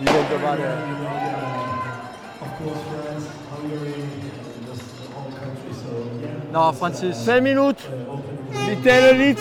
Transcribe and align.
Vi 0.00 0.06
venter 0.06 0.38
bare 0.46 0.56
der. 0.56 0.76
Nå, 6.52 6.72
Francis. 6.72 7.16
5 7.26 7.42
minutter. 7.42 7.82
Vi 8.68 8.82
tæller 8.90 9.12
lidt, 9.26 9.40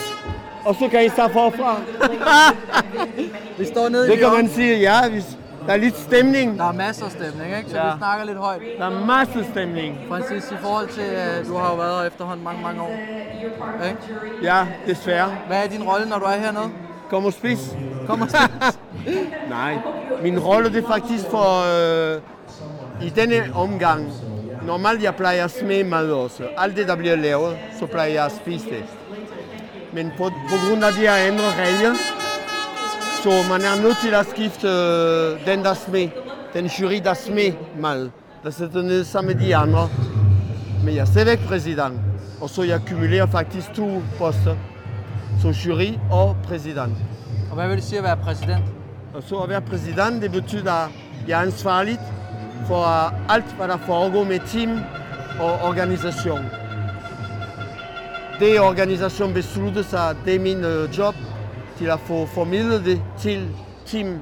og 0.65 0.76
så 0.76 0.88
kan 0.88 1.05
I 1.05 1.10
starte 1.10 1.33
forfra. 1.33 1.76
Vi 3.57 3.65
står 3.65 3.89
nede 3.89 4.07
Det 4.07 4.13
i 4.13 4.18
kan 4.18 4.31
man 4.31 4.49
sige, 4.49 4.79
ja. 4.79 5.10
Hvis 5.10 5.38
der 5.68 5.73
er 5.73 5.78
lidt 5.78 5.97
stemning. 5.99 6.58
Der 6.60 6.67
er 6.67 6.72
masser 6.72 7.06
af 7.06 7.12
stemning, 7.12 7.58
ikke? 7.58 7.69
Så 7.69 7.78
Ja. 7.78 7.92
vi 7.92 7.97
snakker 7.97 8.26
lidt 8.26 8.37
højt. 8.37 8.62
Der 8.79 8.85
er 8.85 9.06
masser 9.06 9.44
stemning. 9.51 9.97
Francis, 10.10 10.51
i 10.51 10.56
forhold 10.62 10.87
til, 10.87 11.01
at 11.01 11.46
du 11.47 11.58
har 11.58 11.69
jo 11.69 11.76
været 11.76 11.99
her 11.99 12.08
efterhånden 12.08 12.44
mange, 12.44 12.62
mange 12.62 12.81
år. 12.81 12.97
Ikke? 13.85 13.97
Ja, 14.44 14.67
desværre. 14.87 15.35
Hvad 15.47 15.63
er 15.63 15.67
din 15.67 15.83
rolle, 15.83 16.09
når 16.09 16.20
du 16.20 16.26
er 16.26 16.38
hernede? 16.38 16.70
Kom 17.09 17.26
og 17.26 17.34
spis. 17.34 17.59
Kom 18.08 18.22
og 18.22 18.27
Nej, 19.49 19.77
min 20.26 20.39
rolle 20.39 20.70
det 20.70 20.84
er 20.84 20.88
faktisk 20.88 21.26
for 21.26 21.48
øh, 21.73 22.21
i 23.07 23.09
denne 23.09 23.53
omgang. 23.55 24.11
Normalt 24.66 25.03
jeg 25.03 25.16
plejer 25.16 25.43
at 25.43 25.52
smage 25.52 25.83
mad 25.83 26.11
også. 26.11 26.43
Alt 26.57 26.77
det 26.77 26.88
der 26.88 26.95
bliver 26.95 27.16
lavet, 27.16 27.57
så 27.79 27.85
plejer 27.85 28.13
jeg 28.13 28.25
at 28.25 28.31
spise 28.31 28.66
det. 28.66 28.83
Men 29.93 30.11
på, 30.17 30.23
på 30.23 30.55
grund 30.67 30.83
af 30.83 30.93
de 30.93 30.99
her 30.99 31.16
andre 31.31 31.49
regler, 31.63 31.93
så 33.23 33.30
man 33.49 33.61
er 33.61 33.81
nødt 33.83 33.97
til 34.03 34.13
at 34.13 34.25
skifte 34.30 34.67
øh, 34.67 35.47
den 35.47 35.63
der 35.63 35.73
smag, 35.73 36.13
den 36.53 36.66
jury 36.66 36.99
der 37.03 37.13
smag 37.13 37.57
mad, 37.80 38.09
der 38.44 38.49
sidder 38.49 38.81
ned 38.81 39.03
sammen 39.03 39.38
med 39.38 39.45
de 39.45 39.55
andre. 39.55 39.89
Men 40.83 40.95
jeg 40.95 41.02
er 41.02 41.05
stadigvæk 41.05 41.47
præsident, 41.47 41.99
og 42.41 42.49
så 42.49 42.63
jeg 42.63 42.81
kumulerer 42.88 43.25
faktisk 43.25 43.73
to 43.73 44.02
poster. 44.17 44.55
Så 45.41 45.47
jury 45.66 45.89
og 46.11 46.35
præsident. 46.44 46.94
Og 47.49 47.55
hvad 47.55 47.67
vil 47.67 47.77
det 47.77 47.83
sige 47.83 47.97
at 47.97 48.03
være 48.03 48.17
præsident? 48.17 48.74
Og 49.15 49.23
så 49.23 49.35
at 49.35 49.49
være 49.49 49.61
præsident, 49.61 50.21
det 50.21 50.31
betyder, 50.31 50.71
at 50.71 50.89
jeg 51.27 51.39
er 51.39 51.45
ansvarlig 51.45 51.99
for 52.67 53.05
øh, 53.05 53.35
alt, 53.35 53.45
hvad 53.45 53.67
der 53.67 53.77
foregår 53.77 54.23
med 54.23 54.39
team 54.47 54.80
og 55.39 55.52
organisation. 55.69 56.45
Det 58.39 58.59
organisation 58.59 59.33
beslutter 59.33 59.83
sig, 59.83 60.16
det 60.25 60.35
er 60.35 60.39
min 60.39 60.63
øh, 60.63 60.97
job, 60.97 61.16
til 61.77 61.85
at 61.85 61.99
få 61.99 62.25
formidlet 62.25 62.85
det 62.85 63.02
til 63.19 63.49
team 63.85 64.19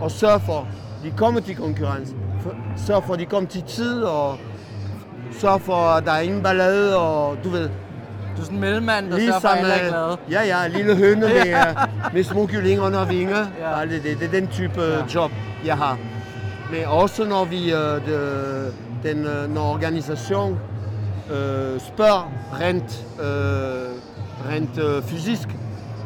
og 0.00 0.10
sørge 0.10 0.40
for, 0.40 0.58
at 0.60 1.04
de 1.04 1.16
kommer 1.16 1.40
til 1.40 1.56
konkurrence. 1.56 2.14
Sørge 2.86 3.02
for, 3.02 3.14
at 3.14 3.20
de 3.20 3.26
kommer 3.26 3.50
til 3.50 3.62
tid 3.62 4.02
og 4.02 4.38
sørge 5.32 5.60
for, 5.60 5.76
at 5.76 6.04
der 6.04 6.12
er 6.12 6.20
ingen 6.20 6.42
ballade 6.42 6.98
og 6.98 7.36
du 7.44 7.48
ved, 7.48 7.70
du 8.40 8.42
er 8.42 8.46
sådan 8.46 8.56
en 8.56 8.60
mellemmand, 8.60 9.10
der 9.10 9.18
sørger 9.18 9.40
for, 9.40 9.48
at 9.48 9.58
alle 9.58 9.72
er 9.72 9.88
glade. 9.88 10.16
ja, 10.30 10.42
ja, 10.42 10.68
lille 10.68 10.96
høne 10.96 11.20
med, 11.20 11.46
øh, 11.46 12.14
med 12.14 12.24
små 12.24 12.46
kyllinger 12.46 12.84
under 12.84 13.04
vinger. 13.04 13.46
Ja. 13.60 13.78
Ja. 13.78 13.86
Det, 13.86 14.02
det, 14.02 14.18
det 14.20 14.26
er 14.26 14.30
den 14.30 14.48
type 14.48 14.82
ja. 14.82 15.04
job, 15.14 15.30
jeg 15.64 15.76
har. 15.76 15.98
Men 16.70 16.84
også 16.86 17.24
når 17.24 17.44
vi, 17.44 17.72
øh, 17.72 17.78
det, 17.78 18.74
den, 19.02 19.24
øh, 19.24 19.54
når 19.54 19.72
organisation 19.72 20.58
øh, 21.30 21.80
spørger 21.80 22.32
rent, 22.60 23.06
øh, 23.20 24.52
rent 24.52 24.78
øh, 24.78 25.02
fysisk, 25.02 25.48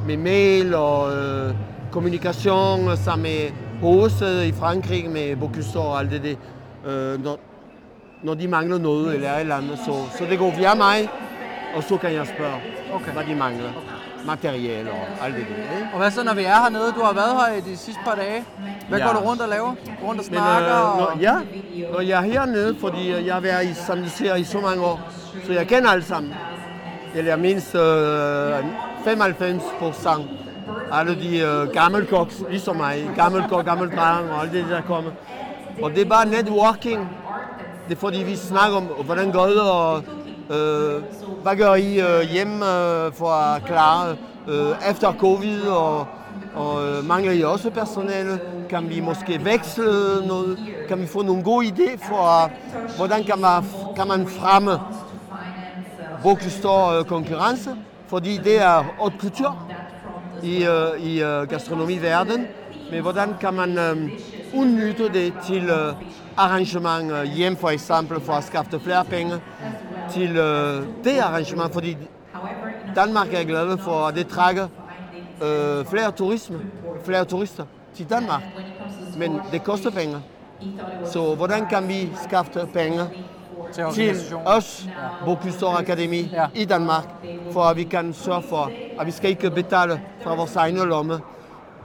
med 0.06 0.16
mail 0.16 0.74
og 0.74 1.16
øh, 1.16 1.54
kommunikation 1.92 2.96
sammen 2.96 3.22
med 3.22 3.50
hovedsædet 3.80 4.44
i 4.44 4.52
Frankrig 4.52 5.10
med 5.10 5.36
Bocuse 5.36 5.78
og 5.78 5.98
alt 5.98 6.10
det, 6.10 6.22
det 6.22 6.38
øh, 6.86 7.24
når, 7.24 7.38
når 8.22 8.34
de 8.34 8.48
mangler 8.48 8.78
noget 8.78 9.14
eller 9.14 9.30
et 9.30 9.40
eller 9.40 9.56
andet, 9.56 9.78
så, 9.78 9.92
så 10.18 10.24
det 10.30 10.38
går 10.38 10.54
via 10.58 10.74
mig, 10.74 11.08
og 11.76 11.82
så 11.82 11.96
kan 11.96 12.12
jeg 12.12 12.26
spørge, 12.26 12.54
Okay. 12.94 13.12
hvad 13.12 13.24
de 13.24 13.34
mangler. 13.34 13.70
Materiale 14.26 14.90
og 14.90 15.24
alt 15.26 15.34
det 15.36 15.46
der. 15.48 15.76
Ikke? 15.76 15.88
Og 15.92 15.98
hvad 15.98 16.10
så, 16.10 16.24
når 16.24 16.34
vi 16.34 16.44
er 16.44 16.54
hernede? 16.62 16.92
Du 16.96 17.00
har 17.02 17.12
været 17.12 17.30
her 17.46 17.54
i 17.56 17.60
de 17.70 17.76
sidste 17.76 18.00
par 18.04 18.14
dage. 18.14 18.44
Hvad 18.88 18.98
Ja. 18.98 19.06
går 19.06 19.12
du 19.12 19.18
rundt 19.18 19.42
og 19.42 19.48
laver? 19.48 19.68
Rundt 20.04 20.04
og 20.04 20.14
Men 20.16 20.24
snakker? 20.24 20.90
øh, 20.92 20.98
når, 20.98 21.06
og... 21.06 21.18
ja, 21.20 21.34
når 21.92 22.00
jeg 22.00 22.18
er 22.18 22.22
hernede, 22.32 22.76
fordi 22.80 23.12
øh, 23.12 23.26
jeg 23.26 23.34
har 23.34 23.40
været 23.40 23.64
i 23.66 23.74
samliseret 23.74 24.40
i 24.40 24.44
så 24.44 24.60
mange 24.60 24.84
år, 24.84 25.00
så 25.46 25.52
jeg 25.52 25.66
kender 25.66 25.90
alle 25.90 26.04
sammen. 26.04 26.34
Eller 27.14 27.30
jeg 27.30 27.38
mindst 27.38 27.74
øh, 27.74 27.80
95 29.04 29.62
procent. 29.78 30.26
Alle 30.92 31.14
de 31.20 31.38
øh, 31.38 31.68
gamle 31.72 32.06
koks, 32.06 32.42
ligesom 32.50 32.76
mig. 32.76 33.10
Gammel 33.16 33.44
kok, 33.48 33.64
gammel 33.64 33.88
dreng 33.90 34.30
og 34.32 34.42
alt 34.42 34.52
det 34.52 34.66
der 34.70 34.80
kommer. 34.82 35.10
Og 35.82 35.90
det 35.90 36.00
er 36.00 36.08
bare 36.08 36.26
networking. 36.26 37.08
Det 37.88 37.94
er 37.94 37.98
fordi, 38.00 38.22
vi 38.22 38.36
snakker 38.36 38.76
om, 38.76 38.82
hvordan 38.84 39.32
går 39.32 39.46
det, 39.46 39.60
og 39.60 40.02
hvad 41.42 41.56
gør 41.56 41.74
I 41.74 42.00
øh, 42.00 42.30
hjemme 42.30 42.54
øh, 42.54 43.12
for 43.12 43.28
at 43.28 43.62
efter 44.90 45.12
covid, 45.12 45.62
og, 45.62 46.06
og 46.54 47.04
mangler 47.04 47.32
I 47.32 47.42
også 47.42 47.70
personale? 47.70 48.40
Kan 48.70 48.88
vi 48.88 49.00
måske 49.00 49.44
veksle 49.44 49.84
noget? 50.26 50.58
Kan 50.88 51.00
vi 51.00 51.06
få 51.06 51.22
nogle 51.22 51.42
gode 51.42 51.66
idéer 51.66 52.08
for, 52.08 52.50
hvordan 52.96 53.24
kan 53.24 53.38
man, 53.38 53.64
kan 53.96 54.08
man 54.08 54.26
fremme 54.26 54.70
konkurrence? 57.06 57.70
Fordi 58.06 58.36
det 58.36 58.60
er 58.62 58.82
haute 58.98 59.16
couture 59.18 59.56
i, 60.42 60.66
i 60.98 61.22
øh, 61.22 61.48
gastronomiverden. 61.48 62.46
Men 62.90 63.02
hvordan 63.02 63.34
kan 63.40 63.54
man 63.54 63.78
udnytte 64.54 65.08
det 65.12 65.32
til 65.46 65.70
arrangement 66.36 67.28
hjem 67.28 67.56
for 67.56 67.68
eksempel 67.68 68.20
for 68.20 68.32
at 68.32 68.44
skaffe 68.44 68.70
flere 68.80 69.04
til 70.12 70.36
øh, 70.36 70.82
det 71.04 71.18
arrangement, 71.18 71.72
fordi 71.72 71.96
Danmark 72.96 73.34
er 73.34 73.44
glad 73.44 73.78
for, 73.78 74.06
at 74.06 74.14
det 74.14 74.26
trækker 74.28 74.68
øh, 75.42 75.84
flere 75.86 76.10
turisme, 76.10 76.60
flere 77.04 77.24
turister 77.24 77.64
til 77.94 78.10
Danmark. 78.10 78.42
Men 79.18 79.40
det 79.52 79.64
koster 79.64 79.90
penge. 79.90 80.16
Så 81.04 81.34
hvordan 81.34 81.66
kan 81.66 81.88
vi 81.88 82.10
skaffe 82.24 82.66
penge 82.74 83.00
til 83.94 84.14
os, 84.46 84.86
Bocuse 85.24 85.58
d'Or 85.66 85.78
Akademi 85.78 86.30
Ja. 86.32 86.46
i 86.54 86.64
Danmark, 86.64 87.04
for 87.52 87.62
at 87.62 87.76
vi 87.76 87.82
kan 87.82 88.12
sørge 88.14 88.42
for, 88.48 88.70
at 89.00 89.06
vi 89.06 89.10
skal 89.10 89.30
ikke 89.30 89.50
betale 89.50 90.00
fra 90.22 90.34
vores 90.34 90.56
egne 90.56 90.84
lomme, 90.84 91.20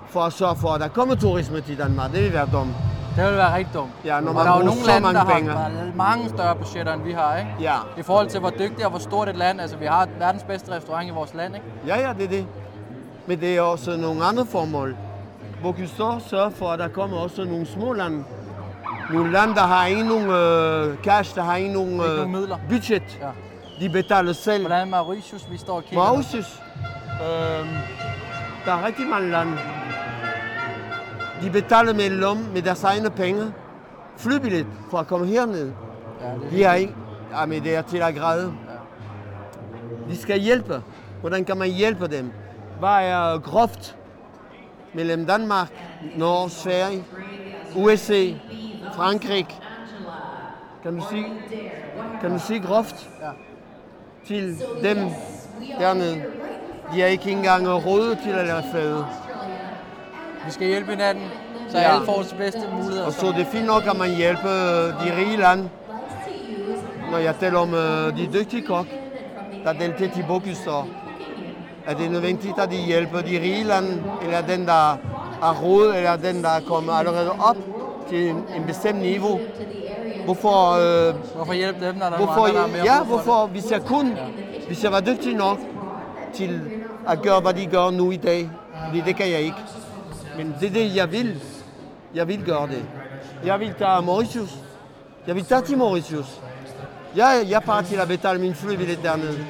for 0.07 0.22
at 0.22 0.34
sørge 0.34 0.56
for, 0.56 0.69
at 0.69 0.81
der 0.81 0.88
kommer 0.88 1.16
turisme 1.16 1.62
til 1.62 1.78
Danmark. 1.78 2.12
Det 2.12 2.24
vil 2.24 2.34
være 2.34 2.50
dumt. 2.53 2.72
Det 3.19 3.28
vil 3.28 3.38
være 3.38 3.56
rigtig 3.56 3.74
dumt. 3.74 3.91
Ja, 4.06 4.19
når 4.19 4.34
man 4.34 4.46
der 4.46 4.52
er 4.52 4.57
jo 4.57 4.66
nogle 4.66 4.81
så 4.81 4.88
lande, 4.88 5.02
mange 5.02 5.19
der 5.19 5.25
penge. 5.25 5.52
har 5.52 5.72
mange 5.96 6.30
større 6.30 6.56
budgetter, 6.56 6.94
end 6.94 7.03
vi 7.03 7.12
har, 7.12 7.38
ikke? 7.38 7.50
Ja. 7.62 7.74
I 7.97 8.02
forhold 8.03 8.28
til, 8.30 8.40
hvor 8.40 8.50
dygtigt 8.50 8.84
og 8.84 8.90
hvor 8.90 9.00
stort 9.00 9.30
et 9.30 9.35
land. 9.35 9.62
Altså, 9.62 9.78
vi 9.78 9.85
har 9.85 10.07
verdens 10.19 10.44
bedste 10.44 10.72
restaurant 10.75 11.07
i 11.07 11.12
vores 11.12 11.34
land, 11.34 11.56
ikke? 11.56 11.66
Ja, 11.88 12.07
ja, 12.07 12.13
det 12.13 12.24
er 12.24 12.30
det. 12.30 12.46
Men 13.28 13.40
det 13.40 13.57
er 13.57 13.62
også 13.62 13.97
nogle 13.97 14.24
andre 14.25 14.46
formål. 14.46 14.96
Bocuse 15.63 15.94
d'Or 16.00 16.30
sørger 16.30 16.50
for, 16.50 16.69
at 16.69 16.80
der 16.80 16.88
kommer 16.88 17.18
også 17.18 17.44
nogle 17.44 17.66
små 17.66 17.94
lande. 17.94 18.24
Nogle 19.12 19.31
lande, 19.31 19.56
der 19.56 19.62
har 19.62 19.86
ikke 19.86 20.03
nogen 20.03 20.30
øh, 20.30 20.97
cash, 21.03 21.36
der 21.36 21.41
har 21.44 21.56
ikke 21.56 21.74
nogen, 21.74 21.91
Ikke 21.94 22.03
nogen 22.16 22.31
midler. 22.31 22.57
budget. 22.69 23.19
Ja. 23.22 23.28
De 23.80 23.90
betaler 23.90 24.34
selv. 24.34 24.62
Hvordan 24.68 24.81
er 24.88 24.91
Mauritius, 24.91 25.47
vi 25.51 25.57
står 25.57 25.75
og 25.75 25.84
kigger? 25.84 26.03
Mauritius. 26.06 26.62
Øh, 27.22 27.68
der 28.66 28.72
er 28.74 28.86
rigtig 28.86 29.07
mange 29.07 29.30
lande. 29.31 29.51
De 31.41 31.50
betaler 31.50 31.94
med 31.94 32.09
lom 32.09 32.38
med 32.38 32.61
deres 32.61 32.83
egne 32.83 33.09
penge. 33.09 33.53
Flybillet 34.17 34.67
for 34.91 34.97
at 34.97 35.07
komme 35.07 35.27
herned. 35.27 35.72
Ja, 36.22 36.27
er 36.27 36.50
De 36.51 36.63
har 36.63 36.73
ikke. 36.73 36.95
Jamen, 37.31 37.63
det 37.63 37.75
er 37.75 37.81
til 37.81 37.97
at 37.97 38.16
græde. 38.16 38.53
De 40.09 40.17
skal 40.17 40.39
hjælpe. 40.39 40.81
Hvordan 41.22 41.45
kan 41.45 41.57
man 41.57 41.69
hjælpe 41.69 42.07
dem? 42.07 42.31
Hvad 42.79 42.89
er 42.89 43.39
groft 43.39 43.95
mellem 44.94 45.25
Danmark, 45.25 45.67
Norge, 46.17 46.50
Sverige, 46.50 47.03
USA, 47.75 48.25
Frankrig? 48.94 49.47
Kan 50.83 50.95
du 50.97 51.03
sige, 51.09 51.25
kan 52.21 52.31
du 52.31 52.39
sige 52.39 52.59
groft 52.59 53.09
Ja. 53.21 53.29
til 54.27 54.57
dem 54.83 54.97
dernede? 55.79 56.23
De 56.94 57.00
har 57.00 57.07
ikke 57.07 57.31
engang 57.31 57.67
råd 57.67 58.16
til 58.23 58.29
at 58.29 58.47
lade 58.47 58.63
fade. 58.73 59.06
Vi 60.45 60.51
skal 60.51 60.67
hjælpe 60.67 60.91
hinanden, 60.91 61.23
så 61.69 61.77
Ja. 61.77 61.94
alle 61.94 62.05
får 62.05 62.22
de 62.31 62.35
bedste 62.38 62.61
muligheder. 62.73 63.05
Og 63.05 63.13
så 63.13 63.27
det 63.27 63.41
er 63.41 63.45
fint 63.51 63.66
nok, 63.66 63.83
at 63.88 63.97
man 63.97 64.15
hjælper 64.15 64.50
de 65.03 65.18
rige 65.18 65.38
lande. 65.38 65.69
Når 67.12 67.18
jeg 67.18 67.36
taler 67.39 67.59
om 67.59 67.74
øh, 67.74 68.18
de 68.18 68.30
dygtige 68.33 68.62
kok, 68.62 68.86
der 69.63 69.74
deltager 69.74 70.12
til 70.12 70.21
d'Or, 70.30 70.86
er 71.86 71.94
det 71.94 72.12
nødvendigt, 72.12 72.59
at 72.59 72.71
de 72.71 72.75
hjælper 72.75 73.21
de 73.21 73.39
rige 73.41 73.63
lande, 73.63 74.03
eller 74.24 74.41
den, 74.41 74.65
der 74.68 74.91
er 75.44 75.62
råd, 75.63 75.94
eller 75.95 76.15
den, 76.15 76.44
der 76.44 76.50
er 76.50 76.62
kommet 76.68 76.94
allerede 77.00 77.31
op 77.31 77.57
til 78.09 78.30
en, 78.30 78.35
en 78.56 78.63
bestemt 78.68 79.01
niveau. 79.01 79.39
Hvorfor, 80.25 80.71
øh, 81.09 81.15
Hvorfor 81.35 81.53
hjælpe 81.53 81.85
dem, 81.88 81.95
når 81.95 82.06
der 82.06 82.12
er 82.12 82.18
hvorfor, 82.18 82.35
nogle 82.47 82.50
andre, 82.50 82.62
der 82.62 82.68
er 82.80 82.83
mere 82.83 82.94
ja, 82.94 82.97
brug 83.03 83.07
for 83.07 83.15
det? 83.18 83.24
hvorfor, 83.25 83.47
hvis 83.47 83.71
jeg 83.71 83.81
kun, 83.81 84.18
hvis 84.68 84.83
jeg 84.83 84.92
var 84.92 85.00
dygtig 85.00 85.35
nok 85.35 85.57
til 86.33 86.62
at 87.07 87.21
gøre, 87.21 87.39
hvad 87.39 87.53
de 87.53 87.65
gør 87.65 87.89
nu 87.92 88.12
i 88.12 88.18
dag, 88.18 88.50
fordi 88.88 89.01
det 89.06 89.15
kan 89.15 89.30
jeg 89.31 89.39
ikke. 89.39 89.57
Men 90.39 90.56
det 90.59 90.68
er 90.68 90.74
det, 90.74 90.95
jeg 90.95 91.12
vil. 91.12 91.41
Jeg 92.15 92.27
vil 92.27 92.45
gøre 92.45 92.68
det. 92.68 92.86
Jeg 93.45 93.59
vil 93.59 93.74
tage 93.80 94.01
Mauritius. 94.01 94.56
Jeg 95.27 95.36
vil 95.36 95.45
tage 95.45 95.62
til 95.62 95.77
Mauritius. 95.77 96.41
Jeg, 97.15 97.45
jeg 97.50 97.56
er 97.56 97.59
parat 97.59 97.86
til 97.86 97.95
at 97.95 98.07
betale 98.07 98.39
min 98.41 98.56
flybillet 98.56 99.00
dernede. 99.03 99.45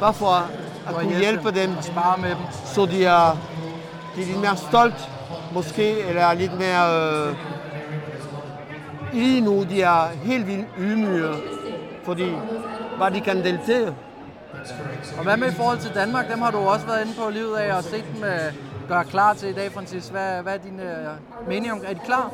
Bare 0.00 0.14
for 0.14 0.26
at, 0.26 0.44
at 0.88 0.94
kunne 0.94 1.18
hjælpe 1.18 1.50
dem, 1.50 1.70
spare 1.82 2.18
med 2.18 2.30
dem. 2.30 2.38
så 2.64 2.86
de 2.86 3.04
er, 3.04 3.38
de 4.16 4.22
er 4.22 4.26
lidt 4.26 4.40
mere 4.40 4.56
stolt, 4.56 5.10
måske, 5.52 6.00
eller 6.00 6.34
lidt 6.34 6.58
mere 6.58 6.84
øh, 7.28 7.36
lige 9.12 9.40
nu 9.40 9.64
de 9.64 9.82
er 9.82 10.08
helt 10.22 10.46
vildt 10.46 10.66
ydmyge, 10.78 11.34
fordi 12.04 12.32
hvad 12.96 13.10
de 13.10 13.20
kan 13.20 13.44
deltage. 13.44 13.94
Og 15.18 15.22
hvad 15.22 15.36
med 15.36 15.48
i 15.48 15.54
forhold 15.54 15.78
til 15.78 15.90
Danmark? 15.94 16.30
Dem 16.30 16.42
har 16.42 16.50
du 16.50 16.58
også 16.58 16.86
været 16.86 17.00
inde 17.04 17.14
på 17.18 17.30
livet 17.30 17.56
af 17.56 17.76
og 17.76 17.84
set 17.84 18.04
dem 18.14 18.24
øh, 18.24 18.65
gøre 18.88 19.04
klar 19.04 19.34
til 19.34 19.48
i 19.48 19.52
dag, 19.52 19.72
Francis. 19.72 20.08
Hvad, 20.08 20.42
hvad 20.42 20.54
er 20.54 20.58
din 20.58 20.80
øh, 20.80 21.48
mening 21.48 21.72
om? 21.72 21.80
Er 21.86 21.94
de 21.94 22.00
klar? 22.04 22.32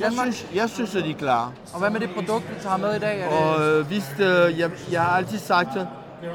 Jeg 0.00 0.12
synes, 0.12 0.46
jeg 0.54 0.70
synes, 0.70 0.96
at 0.96 1.04
de 1.04 1.10
er 1.10 1.14
klar. 1.14 1.52
Og 1.72 1.78
hvad 1.78 1.90
med 1.90 2.00
det 2.00 2.10
produkt, 2.16 2.50
vi 2.50 2.54
tager 2.62 2.76
med 2.76 2.96
i 2.96 2.98
dag? 2.98 3.20
Er 3.20 3.28
det... 3.28 3.38
Og 3.38 3.78
øh, 3.78 3.86
hvis, 3.86 4.10
øh, 4.20 4.58
jeg, 4.58 4.70
jeg 4.92 5.02
har 5.02 5.16
altid 5.16 5.38
sagt 5.38 5.68
det, 5.74 5.88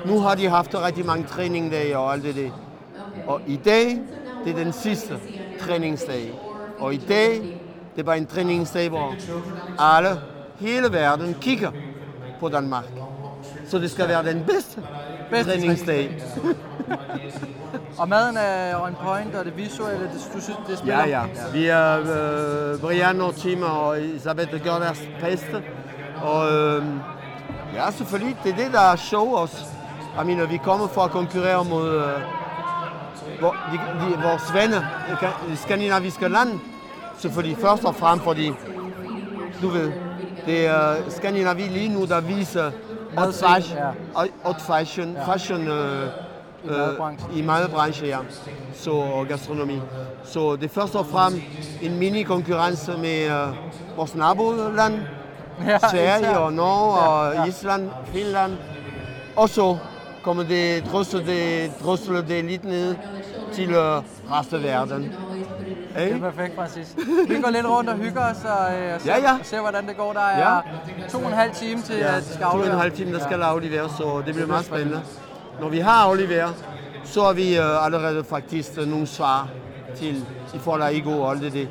nu 0.06 0.20
har 0.20 0.36
de 0.36 0.50
haft 0.50 0.76
rigtig 0.76 1.06
mange 1.06 1.26
træningsdage 1.28 1.98
og 1.98 2.14
alt 2.14 2.24
det 2.24 2.36
der. 2.36 2.50
Og 3.28 3.42
i 3.48 3.56
dag, 3.56 4.00
det 4.46 4.52
er 4.52 4.64
den 4.64 4.74
sidste 4.74 5.20
træningsdag. 5.60 6.40
Og 6.80 6.94
i 6.94 6.98
dag, 6.98 7.62
det 7.96 8.06
bare 8.06 8.18
en 8.18 8.26
træningsdag, 8.26 8.90
hvor 8.90 9.16
alle, 9.80 10.10
hele 10.60 10.92
verden 10.92 11.36
kigger 11.42 11.72
på 12.40 12.50
Danmark. 12.50 12.86
Så 13.68 13.80
det 13.80 13.92
skal 13.92 14.08
være 14.08 14.26
den 14.26 14.44
bedste, 14.46 14.84
Bedste 15.30 15.52
træningsdag. 15.52 16.10
Og 18.00 18.10
maden 18.10 18.38
er 18.38 18.82
on 18.84 18.96
point, 19.04 19.36
og 19.36 19.46
det 19.46 19.58
visuelle, 19.58 20.04
det, 20.04 20.30
du 20.34 20.42
synes, 20.42 20.60
det 20.68 20.78
spiller? 20.78 21.08
Ja, 21.08 21.20
ja. 21.20 21.52
Vi 21.54 21.68
er 21.68 22.00
øh, 22.74 22.80
Brian 22.80 23.22
og 23.22 23.36
Tim 23.36 23.62
og 23.62 24.02
Isabelle 24.02 24.60
gør 24.60 24.80
deres 24.80 25.02
bedste. 25.22 25.64
Og 26.24 26.52
øh, 26.54 26.84
ja, 27.76 27.92
selvfølgelig, 27.92 28.38
det 28.44 28.52
er 28.52 28.56
det, 28.56 28.74
der 28.74 28.80
er 28.80 28.96
show 28.96 29.34
også. 29.34 29.66
Jeg 30.18 30.26
mener, 30.26 30.46
vi 30.46 30.58
kommer 30.58 30.88
for 30.88 31.02
at 31.02 31.12
konkurrere 31.12 31.66
mod 31.66 31.90
øh, 31.90 32.04
hvor, 33.40 33.56
de, 33.72 33.78
de, 33.78 34.22
vores 34.24 34.54
venner 34.54 34.82
i 35.54 35.56
skandinaviske 35.56 36.28
land. 36.28 36.60
Selvfølgelig 37.18 37.58
først 37.58 37.86
og 37.86 37.96
fremmest, 37.96 38.24
fordi 38.24 38.52
du 39.62 39.68
ved, 39.68 39.92
det 40.46 40.68
er 40.68 40.96
Skandinavi 41.10 41.62
lige 41.62 41.90
nu, 41.90 42.06
der 42.06 42.22
viser 42.22 42.72
hot 43.18 43.34
fashion, 43.34 43.80
hot 44.44 44.62
fashion, 44.62 45.18
fashion 45.26 45.68
øh, 45.68 46.08
I 46.64 46.68
madbranchen. 46.68 47.32
i 47.38 47.42
madbranchen, 47.42 48.08
ja. 48.08 48.18
Så 48.74 48.92
og 48.92 49.28
gastronomi. 49.28 49.82
Så 50.24 50.56
det 50.56 50.64
er 50.64 50.70
først 50.70 50.96
og 50.96 51.06
fremmest 51.06 51.44
en 51.82 51.98
mini-konkurrence 52.00 52.92
med 52.98 53.26
øh, 53.26 53.48
vores 53.98 54.16
naboland, 54.16 54.94
Ja, 55.68 55.78
Sverige 55.92 56.40
og 56.40 56.54
Norge 56.54 57.00
og 57.00 57.34
ja. 57.34 57.44
Island, 57.46 57.90
Finland. 58.06 58.52
Og 59.36 59.50
så 59.50 59.78
kommer 60.24 60.44
det 60.44 60.84
drøsle 60.92 61.26
det, 61.26 61.72
drøsle 61.84 62.18
det 62.28 62.46
lidt 62.46 62.64
ned 62.66 62.96
til 63.54 63.70
øh, 63.70 64.02
resten 64.32 64.56
af 64.56 64.64
verden. 64.64 65.04
Det 65.04 65.12
Hey? 65.96 66.16
er 66.16 66.20
perfekt, 66.20 66.56
Francis. 66.56 66.96
Vi 67.28 67.42
går 67.42 67.50
lidt 67.50 67.66
rundt 67.66 67.90
og 67.90 67.96
hygger 67.96 68.22
os 68.22 68.38
og, 68.44 68.74
øh, 68.80 68.96
og 68.96 69.02
ser, 69.02 69.16
Ja, 69.16 69.22
ja. 69.32 69.38
ser, 69.44 69.60
hvordan 69.62 69.88
det 69.88 69.98
går. 69.98 70.14
Der 70.14 70.20
er 70.20 70.54
Ja. 70.54 70.60
to 71.10 71.18
og 71.18 71.26
en 71.28 71.34
halv 71.34 71.52
time 71.56 71.82
til, 71.82 71.96
Ja, 71.98 72.16
at 72.18 72.24
de 72.24 72.28
skal 72.34 72.40
to 72.44 72.48
og 72.50 72.54
en 72.56 72.60
aflevere. 72.62 72.80
halv 72.82 72.92
time, 72.92 73.14
der 73.14 73.20
skal 73.20 73.40
Ja. 73.40 73.46
afleveres, 73.46 73.92
så 73.92 74.22
det 74.26 74.34
bliver 74.34 74.48
meget 74.48 74.66
spændende. 74.66 75.02
Når 75.62 75.70
vi 75.70 75.80
har 75.80 76.04
afleveret, 76.04 76.66
så 77.04 77.24
har 77.24 77.34
vi 77.34 77.58
øh, 77.58 77.86
allerede 77.86 78.24
faktisk 78.24 78.72
øh, 78.78 78.88
nogle 78.88 79.08
svar 79.08 79.48
til 79.96 80.16
i 80.54 80.58
forhold 80.60 80.90
til 80.90 80.98
ego 81.02 81.22
og 81.22 81.32
alt 81.32 81.42
det, 81.42 81.54
der, 81.54 81.66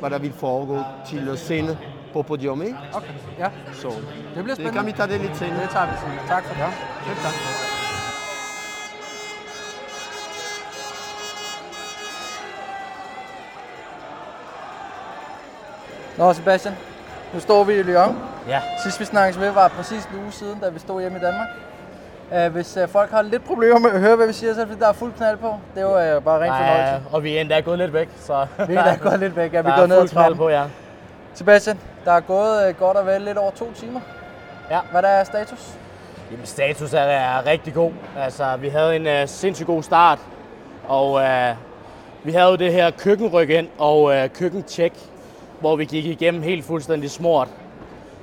hvad 0.00 0.10
der 0.10 0.18
vil 0.18 0.32
foregå 0.32 0.78
til 1.08 1.32
scene 1.36 1.78
på 2.12 2.22
podium, 2.22 2.62
ikke? 2.62 2.76
Okay, 2.94 3.08
ja. 3.38 3.48
Så 3.72 3.88
Det 3.88 3.96
bliver 4.34 4.44
det 4.44 4.54
spændende. 4.54 4.72
kan 4.78 4.86
vi 4.86 4.92
tage 4.92 5.08
det 5.08 5.20
lidt 5.20 5.36
senere. 5.36 5.62
Det 5.62 5.70
tager 5.70 5.86
vi 5.86 5.96
senere. 6.00 6.26
Tak 6.28 6.44
for 6.44 6.54
det. 6.54 6.72
Selv 7.06 7.16
tak. 7.16 7.34
Nå, 16.18 16.32
Sebastian. 16.32 16.74
Nu 17.34 17.40
står 17.40 17.64
vi 17.64 17.72
i 17.74 17.82
Lyon. 17.82 18.18
Ja, 18.48 18.60
Sidst 18.82 19.00
vi 19.00 19.04
snakkede 19.04 19.40
med 19.40 19.50
var 19.50 19.68
præcis 19.68 20.04
en 20.04 20.22
uge 20.22 20.32
siden, 20.32 20.58
da 20.60 20.68
vi 20.68 20.78
stod 20.78 21.00
hjemme 21.00 21.18
i 21.18 21.20
Danmark. 21.20 21.48
Uh, 22.32 22.52
hvis 22.52 22.78
uh, 22.82 22.88
folk 22.88 23.10
har 23.10 23.22
lidt 23.22 23.44
problemer 23.44 23.78
med 23.78 23.90
at 23.90 24.00
høre, 24.00 24.16
hvad 24.16 24.26
vi 24.26 24.32
siger, 24.32 24.54
så 24.54 24.60
er 24.60 24.64
det 24.64 24.80
der 24.80 24.88
er 24.88 24.92
fuld 24.92 25.12
knald 25.12 25.36
på. 25.36 25.54
Det 25.74 25.84
var 25.84 26.16
uh, 26.16 26.22
bare 26.22 26.40
rent 26.40 26.54
fornøjelse. 26.56 26.92
Ej, 26.92 27.00
og 27.12 27.24
vi 27.24 27.36
er 27.36 27.40
endda 27.40 27.60
gået 27.60 27.78
lidt 27.78 27.92
væk, 27.92 28.08
så 28.20 28.46
Vi 28.68 28.74
er 28.74 28.96
gået 29.08 29.20
lidt 29.20 29.36
væk. 29.36 29.52
Ja, 29.52 29.60
vi 29.60 29.70
går 29.76 29.86
ned 29.86 29.96
ad 29.98 30.08
trappen. 30.08 30.36
på, 30.38 30.48
ja. 30.48 30.62
Sebastian, 31.34 31.78
der 32.04 32.12
er 32.12 32.20
gået 32.20 32.68
uh, 32.68 32.78
godt 32.78 32.96
og 32.96 33.06
vel 33.06 33.22
lidt 33.22 33.38
over 33.38 33.50
to 33.50 33.72
timer. 33.74 34.00
Ja. 34.70 34.80
Hvad 34.90 35.02
der 35.02 35.08
er 35.08 35.24
status? 35.24 35.74
Jamen, 36.30 36.46
status 36.46 36.94
er, 36.94 36.98
er 37.00 37.46
rigtig 37.46 37.74
god. 37.74 37.92
Altså, 38.18 38.56
vi 38.60 38.68
havde 38.68 38.96
en 38.96 39.06
uh, 39.06 39.28
sindssygt 39.28 39.66
god 39.66 39.82
start, 39.82 40.18
og 40.88 41.12
uh, 41.12 41.56
vi 42.22 42.32
havde 42.32 42.50
jo 42.50 42.56
det 42.56 42.72
her 42.72 42.90
køkkenryk 42.90 43.50
ind 43.50 43.68
og 43.78 44.02
uh, 44.02 44.14
køkkentjek, 44.34 44.92
hvor 45.60 45.76
vi 45.76 45.84
gik 45.84 46.04
igennem 46.04 46.42
helt 46.42 46.64
fuldstændig 46.64 47.10
smurt. 47.10 47.48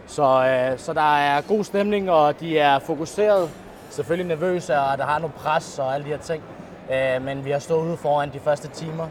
Så, 0.07 0.23
uh, 0.23 0.79
så 0.79 0.93
der 0.93 1.17
er 1.17 1.41
god 1.41 1.63
stemning, 1.63 2.11
og 2.11 2.39
de 2.39 2.59
er 2.59 2.79
fokuseret, 2.79 3.49
selvfølgelig 3.91 4.27
nervøse, 4.27 4.79
og 4.79 4.97
der 4.97 5.05
har 5.05 5.19
noget 5.19 5.33
pres 5.33 5.79
og 5.79 5.93
alle 5.93 6.05
de 6.05 6.09
her 6.09 6.17
ting. 6.17 6.43
Uh, 6.89 7.23
men 7.25 7.45
vi 7.45 7.51
har 7.51 7.59
stået 7.59 7.87
ude 7.87 7.97
foran 7.97 8.33
de 8.33 8.39
første 8.39 8.67
timer, 8.67 9.07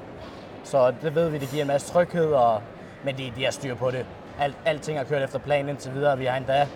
så 0.65 0.93
det 1.03 1.15
ved 1.15 1.29
vi, 1.29 1.38
det 1.38 1.49
giver 1.49 1.62
en 1.62 1.69
masse 1.69 1.93
tryghed, 1.93 2.32
og, 2.32 2.62
men 3.05 3.19
de, 3.19 3.32
de 3.37 3.44
har 3.44 3.50
styr 3.50 3.75
på 3.75 3.91
det. 3.91 4.06
Alt, 4.41 4.56
alting 4.65 4.99
har 4.99 5.05
kørt 5.05 5.23
efter 5.23 5.38
planen 5.38 5.69
indtil 5.69 5.94
videre. 5.94 6.19
Vi 6.19 6.25
har 6.25 6.37
endda 6.37 6.67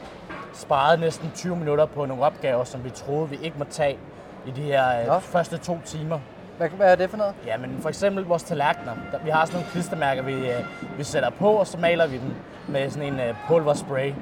sparet 0.53 1.01
næsten 1.01 1.31
20 1.35 1.56
minutter 1.56 1.87
på 1.87 2.06
nogle 2.06 2.25
opgaver, 2.25 2.65
som 2.65 2.85
vi 2.85 2.91
troede, 2.91 3.29
vi 3.29 3.39
ikke 3.43 3.59
må 3.59 3.65
tage 3.65 3.99
i 4.47 4.50
de 4.50 4.62
her 4.62 5.07
Nå. 5.07 5.15
øh, 5.15 5.21
første 5.21 5.57
to 5.57 5.79
timer. 5.85 6.19
Hvad, 6.57 6.69
hvad 6.69 6.93
er 6.93 6.97
det 6.97 7.11
for 7.11 7.17
noget? 7.17 7.35
Ja, 7.47 7.57
men 7.57 7.79
for 7.81 7.89
eksempel 7.89 8.25
vores 8.25 8.43
tallerkener. 8.43 8.93
Vi 9.25 9.31
har 9.31 9.45
sådan 9.45 9.61
nogle 9.61 9.71
klistermærker, 9.71 10.23
vi, 10.23 10.33
øh, 10.33 10.99
vi 10.99 11.05
sætter 11.05 11.31
på, 11.31 11.49
og 11.49 11.67
så 11.67 11.79
maler 11.79 12.07
vi 12.07 12.19
dem 12.19 12.35
med 12.69 12.91
sådan 12.91 13.12
en 13.12 13.21
øh, 13.21 13.35
pulverspray. 13.49 14.12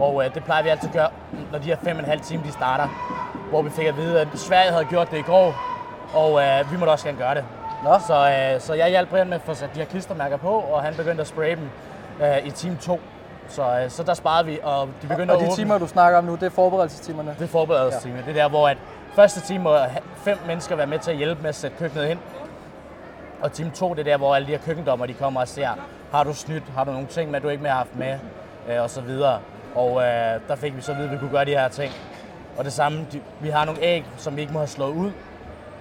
Og 0.00 0.24
øh, 0.24 0.34
det 0.34 0.44
plejer 0.44 0.62
vi 0.62 0.68
altid 0.68 0.88
at 0.88 0.94
gøre, 0.94 1.08
når 1.52 1.58
de 1.58 1.64
her 1.64 1.76
fem 1.76 1.96
og 1.96 2.02
en 2.02 2.08
halv 2.08 2.20
time 2.20 2.42
de 2.42 2.52
starter. 2.52 3.13
Hvor 3.54 3.62
vi 3.62 3.70
fik 3.70 3.86
at 3.86 3.96
vide, 3.96 4.20
at 4.20 4.28
Sverige 4.34 4.70
havde 4.70 4.84
gjort 4.84 5.10
det 5.10 5.18
i 5.18 5.22
går, 5.22 5.54
og 6.14 6.42
øh, 6.42 6.72
vi 6.72 6.76
måtte 6.76 6.90
også 6.90 7.04
gerne 7.06 7.18
gøre 7.18 7.34
det. 7.34 7.44
Nå. 7.84 7.98
Så, 8.06 8.30
øh, 8.54 8.60
så 8.60 8.74
jeg 8.74 8.88
hjalp 8.88 9.08
Brian 9.08 9.28
med 9.28 9.34
at 9.34 9.42
få 9.42 9.54
sat 9.54 9.70
de 9.74 9.78
her 9.78 9.86
klistermærker 9.86 10.36
på, 10.36 10.48
og 10.48 10.82
han 10.82 10.94
begyndte 10.94 11.20
at 11.20 11.26
spraye 11.26 11.56
dem 11.56 11.68
øh, 12.22 12.46
i 12.46 12.50
time 12.50 12.78
2. 12.80 13.00
Så, 13.48 13.62
øh, 13.62 13.90
så 13.90 14.02
der 14.02 14.14
sparede 14.14 14.46
vi, 14.46 14.58
og 14.62 14.88
de 15.02 15.06
begyndte 15.06 15.32
Og 15.32 15.36
at 15.36 15.40
de 15.40 15.46
åbne. 15.46 15.56
timer, 15.56 15.78
du 15.78 15.86
snakker 15.86 16.18
om 16.18 16.24
nu, 16.24 16.34
det 16.34 16.42
er 16.42 16.50
forberedelsestimerne. 16.50 17.34
Det 17.38 17.44
er 17.44 17.48
forberedelsestimer. 17.48 18.16
Ja. 18.16 18.22
Det 18.22 18.30
er 18.30 18.42
der, 18.42 18.48
hvor 18.48 18.68
at 18.68 18.76
første 19.14 19.40
time 19.40 19.64
må 19.64 19.76
fem 20.16 20.38
mennesker 20.46 20.76
være 20.76 20.86
med 20.86 20.98
til 20.98 21.10
at 21.10 21.16
hjælpe 21.16 21.42
med 21.42 21.48
at 21.48 21.54
sætte 21.54 21.76
køkkenet 21.76 22.08
ind. 22.08 22.18
Og 23.42 23.52
time 23.52 23.70
to, 23.70 23.90
det 23.94 23.98
er 23.98 24.04
der, 24.04 24.16
hvor 24.16 24.34
alle 24.34 24.46
de 24.46 24.52
her 24.52 24.58
køkkendommer, 24.66 25.06
de 25.06 25.14
kommer 25.14 25.40
og 25.40 25.48
ser, 25.48 25.68
har 26.12 26.24
du 26.24 26.34
snydt, 26.34 26.64
har 26.76 26.84
du 26.84 26.92
nogle 26.92 27.06
ting 27.06 27.30
med, 27.30 27.40
du 27.40 27.48
ikke 27.48 27.62
mere 27.62 27.72
har 27.72 27.78
haft 27.78 27.96
med, 27.96 28.18
øh, 28.68 28.82
og 28.82 28.90
så 28.90 29.00
videre. 29.00 29.38
Og 29.74 30.02
øh, 30.02 30.40
der 30.48 30.56
fik 30.56 30.76
vi 30.76 30.80
så 30.80 30.92
at 30.92 30.98
vide, 30.98 31.08
at 31.08 31.12
vi 31.14 31.18
kunne 31.18 31.30
gøre 31.30 31.44
de 31.44 31.50
her 31.50 31.68
ting. 31.68 31.92
Og 32.58 32.64
det 32.64 32.72
samme, 32.72 33.06
de, 33.12 33.20
vi 33.40 33.48
har 33.48 33.64
nogle 33.64 33.80
æg, 33.82 34.04
som 34.16 34.36
vi 34.36 34.40
ikke 34.40 34.52
må 34.52 34.58
have 34.58 34.66
slået 34.68 34.94
ud. 34.94 35.10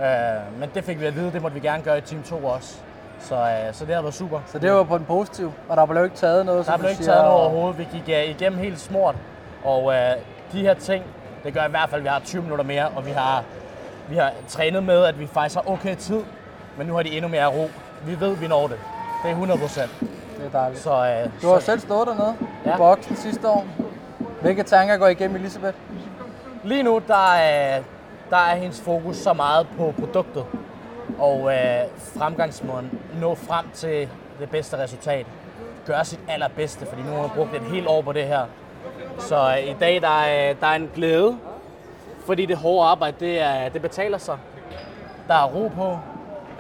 Øh, 0.02 0.60
men 0.60 0.70
det 0.76 0.84
fik 0.84 1.00
vi 1.00 1.06
at 1.06 1.16
vide, 1.16 1.32
det 1.32 1.42
måtte 1.42 1.56
vi 1.62 1.68
gerne 1.68 1.84
gøre 1.84 1.98
i 1.98 2.02
time 2.02 2.24
2 2.24 2.36
også. 2.46 2.76
Så, 3.20 3.36
øh, 3.36 3.74
så 3.74 3.86
det 3.86 3.96
har 3.96 4.02
været 4.02 4.14
super. 4.16 4.40
Så 4.48 4.60
det 4.60 4.72
var 4.72 4.84
på 4.84 4.98
den 4.98 5.06
positive, 5.06 5.54
og 5.70 5.78
der 5.78 5.86
blev 5.86 6.04
ikke 6.04 6.16
taget 6.16 6.46
noget, 6.46 6.66
Der 6.66 6.78
blev 6.78 6.90
ikke 6.90 7.04
taget 7.04 7.22
noget 7.24 7.34
og- 7.34 7.42
overhovedet. 7.42 7.78
Vi 7.78 7.88
gik 7.94 8.04
uh, 8.08 8.30
igennem 8.30 8.60
helt 8.60 8.80
smurt, 8.80 9.16
og 9.64 9.84
uh, 9.86 9.94
de 10.52 10.62
her 10.62 10.74
ting, 10.74 11.04
det 11.44 11.54
gør 11.54 11.66
i 11.66 11.70
hvert 11.70 11.90
fald, 11.90 12.00
at 12.02 12.04
vi 12.04 12.10
har 12.10 12.20
20 12.20 12.42
minutter 12.42 12.66
mere, 12.66 12.88
og 12.88 13.06
vi 13.06 13.12
har, 13.12 13.44
vi 14.10 14.16
har 14.16 14.32
trænet 14.48 14.84
med, 14.84 15.04
at 15.04 15.20
vi 15.20 15.28
faktisk 15.28 15.56
har 15.56 15.72
okay 15.72 15.96
tid, 15.96 16.22
men 16.78 16.88
nu 16.88 16.96
har 16.96 17.04
de 17.04 17.10
endnu 17.16 17.28
mere 17.30 17.46
ro. 17.48 17.70
Vi 18.06 18.20
ved, 18.20 18.36
vi 18.36 18.48
når 18.48 18.68
det. 18.68 18.78
Det 19.24 19.28
er 19.30 19.34
100 19.34 19.60
procent. 19.60 19.92
Det 20.00 20.46
er 20.46 20.60
dejligt. 20.60 20.82
Så, 20.82 20.90
uh, 21.26 21.42
Du 21.42 21.48
har 21.54 21.60
så 21.60 21.66
selv 21.66 21.80
stået 21.80 22.08
dernede 22.08 22.36
i 22.66 22.70
Ja. 22.70 22.78
boksen 22.78 23.16
sidste 23.16 23.48
år. 23.48 23.66
Hvilke 24.42 24.64
tanker 24.64 24.98
går 24.98 25.08
igennem 25.08 25.36
Elisabeth? 25.36 25.78
Lige 26.64 26.84
nu, 26.84 27.02
der 27.08 27.34
er, 27.34 27.82
der 28.30 28.38
er 28.38 28.56
hendes 28.56 28.82
fokus 28.82 29.16
så 29.18 29.34
meget 29.34 29.68
på 29.78 29.94
produktet, 30.00 30.46
og 31.20 31.54
øh, 31.54 31.80
fremgangsmåden. 32.18 33.00
Nå 33.22 33.36
frem 33.36 33.66
til 33.74 34.10
det 34.40 34.50
bedste 34.50 34.78
resultat. 34.78 35.26
Gøre 35.86 36.06
sit 36.06 36.20
allerbedste, 36.28 36.86
fordi 36.86 37.02
nu 37.02 37.10
har 37.12 37.22
hun 37.22 37.30
brugt 37.36 37.56
et 37.56 37.62
helt 37.62 37.88
år 37.88 38.02
på 38.02 38.12
det 38.12 38.24
her. 38.26 38.46
Så 39.20 39.58
øh, 39.58 39.70
i 39.70 39.76
dag 39.80 40.02
der 40.02 40.22
er, 40.22 40.54
der 40.54 40.68
er 40.68 40.76
en 40.76 40.90
glæde, 40.96 41.38
fordi 42.26 42.46
det 42.46 42.58
hårde 42.58 42.88
arbejde, 42.90 43.16
det, 43.20 43.42
er, 43.42 43.70
det 43.70 43.82
betaler 43.82 44.18
sig. 44.18 44.38
Der 45.28 45.34
er 45.34 45.46
ro 45.46 45.68
på, 45.76 45.98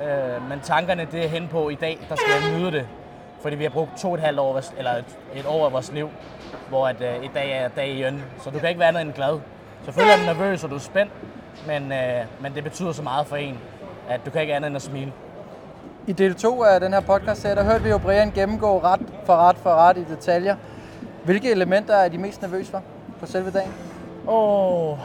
øh, 0.03 0.50
men 0.50 0.60
tankerne 0.60 1.07
det 1.12 1.25
er 1.25 1.29
hen 1.29 1.48
på 1.48 1.69
i 1.69 1.75
dag, 1.75 2.00
der 2.10 2.15
skal 2.15 2.29
jeg 2.41 2.60
nyde 2.60 2.72
det. 2.72 2.88
Fordi 3.41 3.55
vi 3.55 3.63
har 3.63 3.72
brugt 3.72 3.91
to 4.01 4.07
og 4.07 4.13
et 4.15 4.22
halvt 4.22 4.39
år, 4.39 4.51
vores- 4.53 4.74
eller 4.77 4.91
et, 4.91 5.17
et 5.36 5.45
år 5.48 5.65
af 5.65 5.72
vores 5.74 5.91
liv, 5.91 6.10
hvor 6.69 6.88
at, 6.88 7.01
øh, 7.01 7.24
i 7.25 7.29
dag 7.33 7.51
er 7.51 7.67
dag 7.67 7.88
i 7.88 8.03
øn. 8.03 8.24
Så 8.43 8.50
du 8.50 8.60
kan 8.60 8.69
ikke 8.69 8.79
være 8.79 8.88
andet 8.89 9.01
end 9.01 9.13
glad. 9.13 9.39
Selvfølgelig 9.83 10.13
er 10.13 10.19
du 10.19 10.39
nervøs, 10.39 10.63
og 10.63 10.69
du 10.69 10.75
er 10.75 10.79
spændt, 10.79 11.11
men, 11.67 11.91
øh, 11.91 12.25
men 12.41 12.55
det 12.55 12.63
betyder 12.63 12.91
så 12.91 13.01
meget 13.01 13.27
for 13.27 13.35
en, 13.35 13.59
at 14.09 14.21
du 14.25 14.31
kan 14.31 14.41
ikke 14.41 14.55
andet 14.55 14.67
end 14.67 14.75
at 14.75 14.81
smile. 14.81 15.13
I 16.07 16.13
del 16.13 16.35
2 16.35 16.63
af 16.63 16.79
den 16.79 16.93
her 16.93 16.99
podcast 16.99 17.43
der 17.43 17.63
hørte 17.63 17.83
vi 17.83 17.89
jo 17.89 17.97
Brian 17.97 18.31
gennemgå 18.31 18.79
ret 18.79 19.01
for 19.25 19.35
ret 19.35 19.57
for 19.57 19.69
ret 19.69 19.97
i 19.97 20.03
detaljer. 20.03 20.55
Hvilke 21.23 21.51
elementer 21.51 21.95
er 21.95 22.09
de 22.09 22.17
mest 22.17 22.41
nervøse 22.41 22.71
for 22.71 22.83
på 23.19 23.25
selve 23.25 23.51
dagen? 23.51 23.73
Åh, 24.27 24.91
oh, 24.91 24.97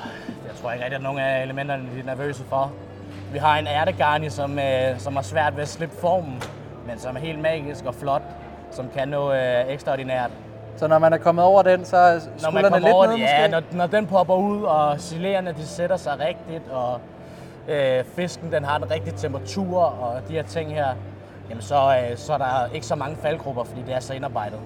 jeg 0.47 0.55
tror 0.63 0.73
ikke 0.73 0.85
rigtig, 0.85 0.97
at 0.97 1.03
nogen 1.03 1.19
af 1.19 1.43
elementerne 1.43 1.89
de 1.95 2.01
er 2.01 2.05
nervøse 2.05 2.45
for. 2.49 2.73
Vi 3.33 3.39
har 3.39 3.59
en 3.59 3.67
ærtegarni, 3.67 4.31
som, 4.31 4.59
øh, 4.59 4.99
som 4.99 5.17
har 5.17 5.23
svært 5.23 5.57
ved 5.57 5.63
at 5.63 5.69
slippe 5.69 5.97
formen, 6.01 6.43
men 6.87 6.99
som 6.99 7.17
er 7.17 7.21
helt 7.21 7.39
magisk 7.39 7.85
og 7.85 7.95
flot, 7.95 8.23
som 8.71 8.89
kan 8.95 9.09
noget 9.09 9.67
øh, 9.67 9.73
ekstraordinært. 9.73 10.31
Så 10.79 10.89
når 10.89 10.99
man 10.99 11.13
er 11.13 11.19
kommet 11.19 11.45
over 11.45 11.63
den, 11.63 11.85
så 11.85 11.97
er 11.97 12.19
skuldrene 12.37 12.81
lidt 12.81 12.95
over, 12.95 13.07
nede 13.07 13.19
ja, 13.19 13.49
måske? 13.49 13.51
når, 13.51 13.79
når 13.79 13.87
den 13.87 14.07
popper 14.07 14.35
ud, 14.35 14.63
og 14.63 15.01
silererne 15.01 15.53
de 15.53 15.67
sætter 15.67 15.97
sig 15.97 16.19
rigtigt, 16.21 16.63
og 16.71 17.01
øh, 17.69 18.05
fisken 18.05 18.53
den 18.53 18.65
har 18.65 18.79
den 18.79 18.91
rigtige 18.91 19.17
temperatur, 19.17 19.81
og 19.81 20.21
de 20.29 20.33
her 20.33 20.43
ting 20.43 20.75
her, 20.75 20.87
jamen 21.51 21.63
så, 21.63 21.75
øh, 22.11 22.17
så 22.17 22.33
er 22.33 22.39
der 22.39 22.75
ikke 22.75 22.87
så 22.87 22.95
mange 22.95 23.17
faldgrupper, 23.17 23.65
fordi 23.65 23.83
det 23.87 23.95
er 23.95 24.01
så 24.01 24.15
indarbejdet. 24.15 24.59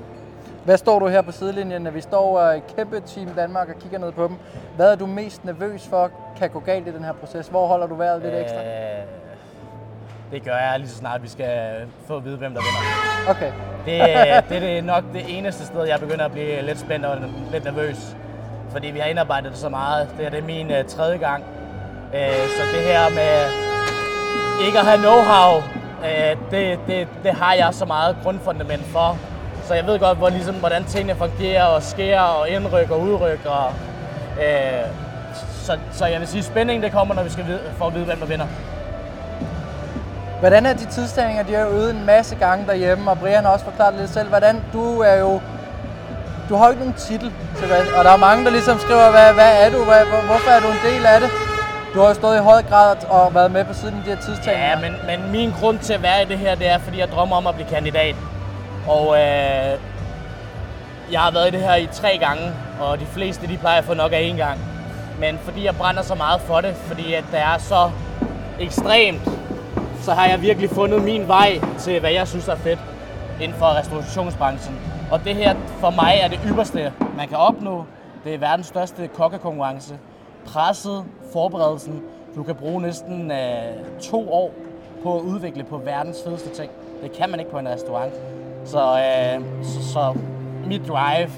Hvad 0.64 0.76
står 0.76 0.98
du 0.98 1.06
her 1.06 1.22
på 1.22 1.32
sidelinjen, 1.32 1.82
når 1.82 1.90
vi 1.90 2.00
står 2.00 2.40
øh, 2.40 2.56
et 2.56 2.76
kæmpe 2.76 3.00
team 3.00 3.28
Danmark 3.28 3.68
og 3.68 3.74
kigger 3.80 3.98
ned 3.98 4.12
på 4.12 4.22
dem? 4.22 4.36
Hvad 4.76 4.92
er 4.92 4.96
du 4.96 5.06
mest 5.06 5.44
nervøs 5.44 5.86
for 5.86 6.10
kan 6.36 6.50
gå 6.50 6.60
galt 6.60 6.88
i 6.88 6.92
den 6.92 7.04
her 7.04 7.12
proces? 7.12 7.48
Hvor 7.48 7.66
holder 7.66 7.86
du 7.86 7.94
vejret 7.94 8.22
lidt 8.22 8.34
ekstra? 8.34 8.58
Det 10.32 10.44
gør 10.44 10.56
jeg 10.56 10.78
lige 10.78 10.88
så 10.88 10.96
snart, 10.96 11.22
vi 11.22 11.28
skal 11.28 11.72
få 12.06 12.16
at 12.16 12.24
vide, 12.24 12.36
hvem 12.36 12.54
der 12.54 12.60
vinder. 12.60 13.30
Okay. 13.30 13.52
Det, 13.86 14.00
det, 14.48 14.62
det 14.62 14.78
er 14.78 14.82
nok 14.82 15.04
det 15.12 15.38
eneste 15.38 15.66
sted, 15.66 15.84
jeg 15.84 16.00
begynder 16.00 16.24
at 16.24 16.32
blive 16.32 16.62
lidt 16.62 16.80
spændt 16.80 17.06
og 17.06 17.16
lidt 17.52 17.64
nervøs. 17.64 18.16
Fordi 18.70 18.86
vi 18.86 18.98
har 18.98 19.06
indarbejdet 19.06 19.50
det 19.50 19.58
så 19.58 19.68
meget. 19.68 20.08
Det, 20.16 20.24
her, 20.24 20.30
det 20.30 20.38
er 20.38 20.42
min 20.42 20.70
uh, 20.70 20.86
tredje 20.88 21.16
gang. 21.16 21.44
Uh, 22.12 22.46
så 22.56 22.62
det 22.74 22.82
her 22.82 23.10
med 23.10 23.34
ikke 24.66 24.78
at 24.78 24.84
have 24.84 24.98
know-how, 24.98 25.56
uh, 25.56 26.50
det, 26.50 26.78
det, 26.86 27.08
det 27.22 27.34
har 27.34 27.54
jeg 27.54 27.68
så 27.72 27.84
meget 27.84 28.16
grundfundament 28.22 28.84
for. 28.84 29.18
Så 29.64 29.74
jeg 29.74 29.86
ved 29.86 29.98
godt, 29.98 30.18
hvor, 30.18 30.28
ligesom, 30.28 30.54
hvordan 30.54 30.84
tingene 30.84 31.14
fungerer 31.14 31.64
og 31.64 31.82
sker 31.82 32.20
og 32.20 32.48
indryk 32.48 32.90
og 32.90 33.00
udryk. 33.00 33.46
Og, 33.46 33.66
uh, 34.36 34.88
så, 35.62 35.78
så 35.92 36.06
jeg 36.06 36.20
vil 36.20 36.28
sige, 36.28 36.42
spændingen 36.42 36.82
det 36.82 36.92
kommer, 36.92 37.14
når 37.14 37.22
vi 37.22 37.30
skal 37.30 37.46
vide, 37.46 37.60
for 37.78 37.86
at 37.86 37.94
vide, 37.94 38.04
hvem 38.04 38.18
der 38.18 38.26
vinder. 38.26 38.46
Hvordan 40.42 40.66
er 40.66 40.72
de 40.72 40.84
tidstagninger? 40.84 41.42
De 41.42 41.52
har 41.54 41.60
jo 41.60 41.68
øvet 41.68 41.90
en 41.90 42.06
masse 42.06 42.36
gange 42.36 42.66
derhjemme, 42.66 43.10
og 43.10 43.18
Brian 43.18 43.44
har 43.44 43.52
også 43.52 43.64
forklaret 43.64 43.94
lidt 43.94 44.10
selv. 44.10 44.28
Hvordan 44.28 44.62
du 44.72 45.00
er 45.00 45.14
jo... 45.14 45.40
Du 46.48 46.54
har 46.56 46.64
jo 46.64 46.70
ikke 46.70 46.82
nogen 46.82 46.98
titel, 46.98 47.32
til 47.56 47.72
og 47.98 48.04
der 48.04 48.10
er 48.10 48.16
mange, 48.16 48.44
der 48.44 48.50
ligesom 48.50 48.78
skriver, 48.78 49.10
hvad, 49.10 49.32
hvad 49.32 49.64
er 49.64 49.70
du, 49.70 49.84
hvad, 49.84 50.04
hvorfor 50.26 50.50
er 50.50 50.60
du 50.60 50.66
en 50.66 50.94
del 50.94 51.06
af 51.06 51.20
det? 51.20 51.30
Du 51.94 52.00
har 52.00 52.08
jo 52.08 52.14
stået 52.14 52.36
i 52.36 52.40
høj 52.40 52.62
grad 52.62 52.96
og 53.08 53.34
været 53.34 53.50
med 53.50 53.64
på 53.64 53.74
siden 53.74 53.94
af 53.94 54.04
de 54.04 54.10
her 54.10 54.20
tidstagninger. 54.20 54.68
Ja, 54.68 54.78
men, 54.80 54.92
men 55.06 55.32
min 55.32 55.50
grund 55.60 55.78
til 55.78 55.92
at 55.92 56.02
være 56.02 56.22
i 56.22 56.24
det 56.24 56.38
her, 56.38 56.54
det 56.54 56.68
er, 56.68 56.78
fordi 56.78 56.98
jeg 56.98 57.08
drømmer 57.08 57.36
om 57.36 57.46
at 57.46 57.54
blive 57.54 57.68
kandidat. 57.68 58.14
Og 58.88 59.06
øh, 59.16 59.78
jeg 61.12 61.20
har 61.20 61.30
været 61.30 61.48
i 61.48 61.50
det 61.50 61.60
her 61.60 61.74
i 61.74 61.88
tre 61.92 62.18
gange, 62.20 62.52
og 62.80 63.00
de 63.00 63.06
fleste 63.06 63.46
de 63.46 63.58
plejer 63.58 63.78
at 63.78 63.84
få 63.84 63.94
nok 63.94 64.12
af 64.12 64.30
én 64.32 64.36
gang. 64.36 64.58
Men 65.20 65.38
fordi 65.44 65.64
jeg 65.64 65.76
brænder 65.76 66.02
så 66.02 66.14
meget 66.14 66.40
for 66.40 66.60
det, 66.60 66.74
fordi 66.76 67.14
at 67.14 67.24
det 67.32 67.40
er 67.40 67.58
så 67.58 67.90
ekstremt, 68.60 69.41
så 70.02 70.12
har 70.12 70.26
jeg 70.28 70.42
virkelig 70.42 70.70
fundet 70.70 71.02
min 71.02 71.28
vej 71.28 71.60
til, 71.78 72.00
hvad 72.00 72.10
jeg 72.10 72.28
synes 72.28 72.48
er 72.48 72.56
fedt 72.56 72.78
inden 73.40 73.58
for 73.58 73.78
restaurationsbranchen. 73.78 74.76
Og 75.10 75.24
det 75.24 75.34
her 75.34 75.56
for 75.80 75.90
mig 75.90 76.18
er 76.22 76.28
det 76.28 76.40
ypperste, 76.46 76.92
man 77.16 77.28
kan 77.28 77.36
opnå. 77.36 77.84
Det 78.24 78.34
er 78.34 78.38
verdens 78.38 78.66
største 78.66 79.08
kokkekonkurrence. 79.08 79.98
Presset, 80.46 81.04
forberedelsen. 81.32 82.02
Du 82.36 82.42
kan 82.42 82.54
bruge 82.54 82.82
næsten 82.82 83.30
øh, 83.30 84.00
to 84.00 84.32
år 84.32 84.54
på 85.02 85.18
at 85.18 85.22
udvikle 85.22 85.64
på 85.64 85.78
verdens 85.78 86.18
fedeste 86.26 86.48
ting. 86.50 86.70
Det 87.02 87.12
kan 87.12 87.30
man 87.30 87.40
ikke 87.40 87.52
på 87.52 87.58
en 87.58 87.68
restaurant. 87.68 88.12
Så, 88.64 88.78
øh, 88.78 89.44
så, 89.62 89.92
så 89.92 90.14
mit 90.66 90.88
drive 90.88 91.30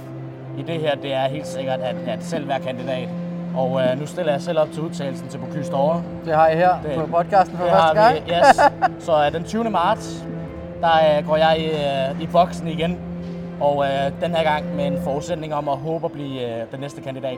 i 0.58 0.62
det 0.62 0.80
her, 0.80 0.94
det 0.94 1.12
er 1.12 1.28
helt 1.28 1.46
sikkert 1.46 1.80
at, 1.80 1.96
at 2.06 2.24
selv 2.24 2.48
være 2.48 2.60
kandidat. 2.60 3.08
Og 3.56 3.80
øh, 3.82 4.00
nu 4.00 4.06
stiller 4.06 4.32
jeg 4.32 4.40
selv 4.42 4.58
op 4.58 4.68
til 4.72 4.82
udtalelsen 4.82 5.28
til 5.28 5.38
Bocuse 5.38 5.72
d'Or. 5.72 5.96
Det 6.24 6.34
har 6.34 6.48
I 6.48 6.56
her 6.56 6.74
Det- 6.82 6.94
på 6.94 7.06
podcasten 7.06 7.56
for 7.56 7.64
Det 7.64 7.72
første 7.72 8.00
har 8.00 8.12
gang. 8.12 8.26
vi, 8.26 8.32
yes. 8.32 8.60
Så 9.06 9.26
øh, 9.26 9.32
den 9.32 9.44
20. 9.44 9.70
marts, 9.70 10.24
der 10.80 11.18
øh, 11.18 11.26
går 11.28 11.36
jeg 11.36 11.58
i, 11.58 11.64
øh, 11.64 12.22
i 12.22 12.26
boksen 12.26 12.68
igen. 12.68 12.98
Og 13.60 13.84
øh, 13.84 14.12
den 14.22 14.34
her 14.34 14.42
gang 14.44 14.76
med 14.76 14.86
en 14.86 14.98
forudsætning 15.04 15.54
om 15.54 15.68
at 15.68 15.76
håbe 15.76 16.04
at 16.06 16.12
blive 16.12 16.42
øh, 16.42 16.62
den 16.72 16.80
næste 16.80 17.00
kandidat. 17.00 17.36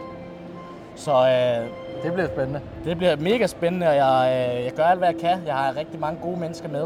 Så 0.96 1.12
øh, 1.12 1.66
Det 2.04 2.12
bliver 2.12 2.28
spændende. 2.28 2.60
det 2.84 2.96
bliver 2.98 3.16
mega 3.16 3.46
spændende, 3.46 3.88
og 3.88 3.96
jeg, 3.96 4.46
øh, 4.58 4.64
jeg 4.64 4.72
gør 4.72 4.84
alt, 4.84 4.98
hvad 4.98 5.08
jeg 5.08 5.20
kan. 5.20 5.38
Jeg 5.46 5.54
har 5.54 5.76
rigtig 5.76 6.00
mange 6.00 6.18
gode 6.22 6.40
mennesker 6.40 6.68
med. 6.68 6.84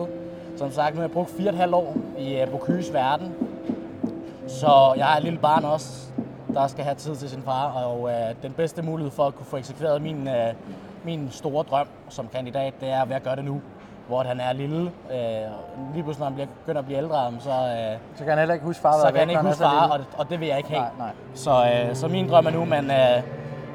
Som 0.57 0.73
sagt, 0.73 0.95
nu 0.95 0.97
har 0.97 1.03
jeg 1.03 1.11
brugt 1.11 1.31
fire 1.37 1.49
og 1.49 1.53
et 1.55 1.59
halvt 1.61 1.75
år 1.75 1.95
i 2.19 2.35
øh, 2.41 2.49
Bocuse 2.49 2.93
verden. 2.93 3.33
Så 4.47 4.95
jeg 4.97 5.05
har 5.07 5.17
et 5.17 5.25
lille 5.25 5.39
barn 5.39 5.65
også, 5.65 6.10
der 6.54 6.66
skal 6.66 6.85
have 6.85 6.95
tid 6.95 7.16
til 7.16 7.30
sin 7.30 7.42
far. 7.42 7.73
Og 7.73 8.11
øh, 8.11 8.35
den 8.42 8.52
bedste 8.52 8.83
mulighed 8.83 9.11
for 9.11 9.26
at 9.26 9.35
kunne 9.35 9.47
få 9.47 9.57
eksekveret 9.57 10.02
min, 10.02 10.28
øh, 10.28 10.54
min 11.04 11.28
store 11.30 11.64
drøm 11.71 11.87
som 12.09 12.28
kandidat, 12.35 12.75
det 12.80 12.90
er 12.90 13.04
ved 13.04 13.16
at 13.16 13.23
gøre 13.23 13.37
det 13.37 13.45
nu. 13.45 13.61
Hvor 14.09 14.23
han 14.23 14.40
er 14.40 14.52
lille. 14.52 14.80
Øh, 14.83 14.90
lige 15.95 16.02
pludselig, 16.02 16.19
når 16.19 16.25
han 16.25 16.35
bliver, 16.35 16.47
begynder 16.61 16.78
at 16.78 16.85
blive 16.85 16.99
ældre, 16.99 17.33
så, 17.38 17.50
øh, 17.50 17.99
Så 18.14 18.25
kan 18.25 18.28
han 18.28 18.38
heller 18.38 18.54
ikke 18.54 18.66
huske 18.66 18.83
far, 18.83 18.92
så 19.00 19.07
kan 19.07 19.19
han 19.19 19.30
ikke 19.30 19.42
huske 19.42 19.62
far, 19.62 19.88
og, 19.88 20.00
og 20.16 20.30
det 20.30 20.40
vil 20.40 20.49
jeg 20.49 20.57
ikke 20.57 20.71
have. 20.71 20.80
Nej, 20.80 20.90
nej. 20.99 21.11
Så, 21.35 21.50
øh, 21.50 21.95
så 21.97 22.09
min 22.09 22.28
drøm 22.28 22.47
er 22.47 22.50
nu, 22.50 22.64
men, 22.64 22.90
øh, 22.90 23.23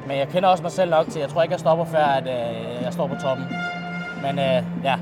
men 0.06 0.18
jeg 0.18 0.28
kender 0.28 0.48
også 0.48 0.62
mig 0.62 0.72
selv 0.72 0.90
nok 0.90 1.06
til, 1.06 1.20
jeg 1.20 1.28
tror 1.28 1.42
ikke, 1.42 1.52
jeg 1.52 1.60
stopper 1.60 1.84
før, 1.84 2.04
at 2.04 2.22
øh, 2.22 2.82
jeg 2.82 2.92
står 2.92 3.06
på 3.06 3.14
toppen. 3.14 3.46
Men 4.22 4.38
øh, 4.38 4.62
ja, 4.84 4.96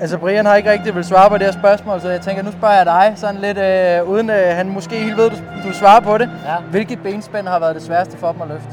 Altså, 0.00 0.18
Brian 0.18 0.46
har 0.46 0.54
ikke 0.54 0.70
rigtig 0.70 0.94
vil 0.94 1.04
svare 1.04 1.30
på 1.30 1.38
det 1.38 1.46
her 1.46 1.52
spørgsmål, 1.52 2.00
så 2.00 2.08
jeg 2.08 2.20
tænker, 2.20 2.42
nu 2.42 2.52
spørger 2.52 2.74
jeg 2.74 2.86
dig 2.86 3.12
sådan 3.16 3.40
lidt, 3.40 3.58
øh, 3.58 4.10
uden 4.10 4.30
øh, 4.30 4.56
han 4.56 4.68
måske 4.68 4.96
helt 4.96 5.16
ved, 5.16 5.30
du, 5.30 5.36
du 5.68 5.72
svarer 5.72 6.00
på 6.00 6.18
det. 6.18 6.30
Ja. 6.46 6.56
Hvilket 6.70 7.02
benspænd 7.02 7.48
har 7.48 7.58
været 7.58 7.74
det 7.74 7.82
sværeste 7.82 8.16
for 8.18 8.32
dem 8.32 8.42
at 8.42 8.48
løfte? 8.48 8.70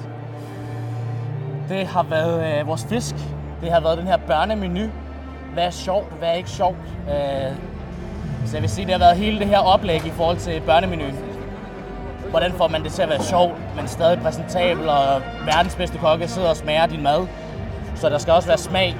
det 1.71 1.87
har 1.87 2.03
været 2.03 2.59
øh, 2.59 2.67
vores 2.67 2.85
fisk. 2.89 3.15
Det 3.61 3.71
har 3.71 3.79
været 3.79 3.97
den 3.97 4.07
her 4.07 4.17
børnemenu. 4.17 4.89
Hvad 5.53 5.63
er 5.63 5.69
sjovt, 5.69 6.13
hvad 6.19 6.29
er 6.29 6.33
ikke 6.33 6.49
sjovt. 6.49 6.77
Øh, 7.09 7.51
så 8.45 8.53
jeg 8.53 8.61
vil 8.61 8.69
sige, 8.69 8.85
det 8.85 8.93
har 8.93 8.99
været 8.99 9.17
hele 9.17 9.39
det 9.39 9.47
her 9.47 9.57
oplæg 9.57 10.05
i 10.05 10.09
forhold 10.09 10.37
til 10.37 10.61
børnemenuen. 10.65 11.15
Hvordan 12.29 12.51
får 12.51 12.67
man 12.67 12.83
det 12.83 12.91
til 12.91 13.01
at 13.01 13.09
være 13.09 13.23
sjovt, 13.23 13.53
men 13.75 13.87
stadig 13.87 14.19
præsentabel, 14.19 14.89
og 14.89 15.21
verdens 15.45 15.75
bedste 15.75 15.97
kokke 15.97 16.27
sidder 16.27 16.49
og 16.49 16.55
smager 16.57 16.85
din 16.85 17.03
mad. 17.03 17.27
Så 17.95 18.09
der 18.09 18.17
skal 18.17 18.33
også 18.33 18.47
være 18.47 18.57
smag. 18.57 18.95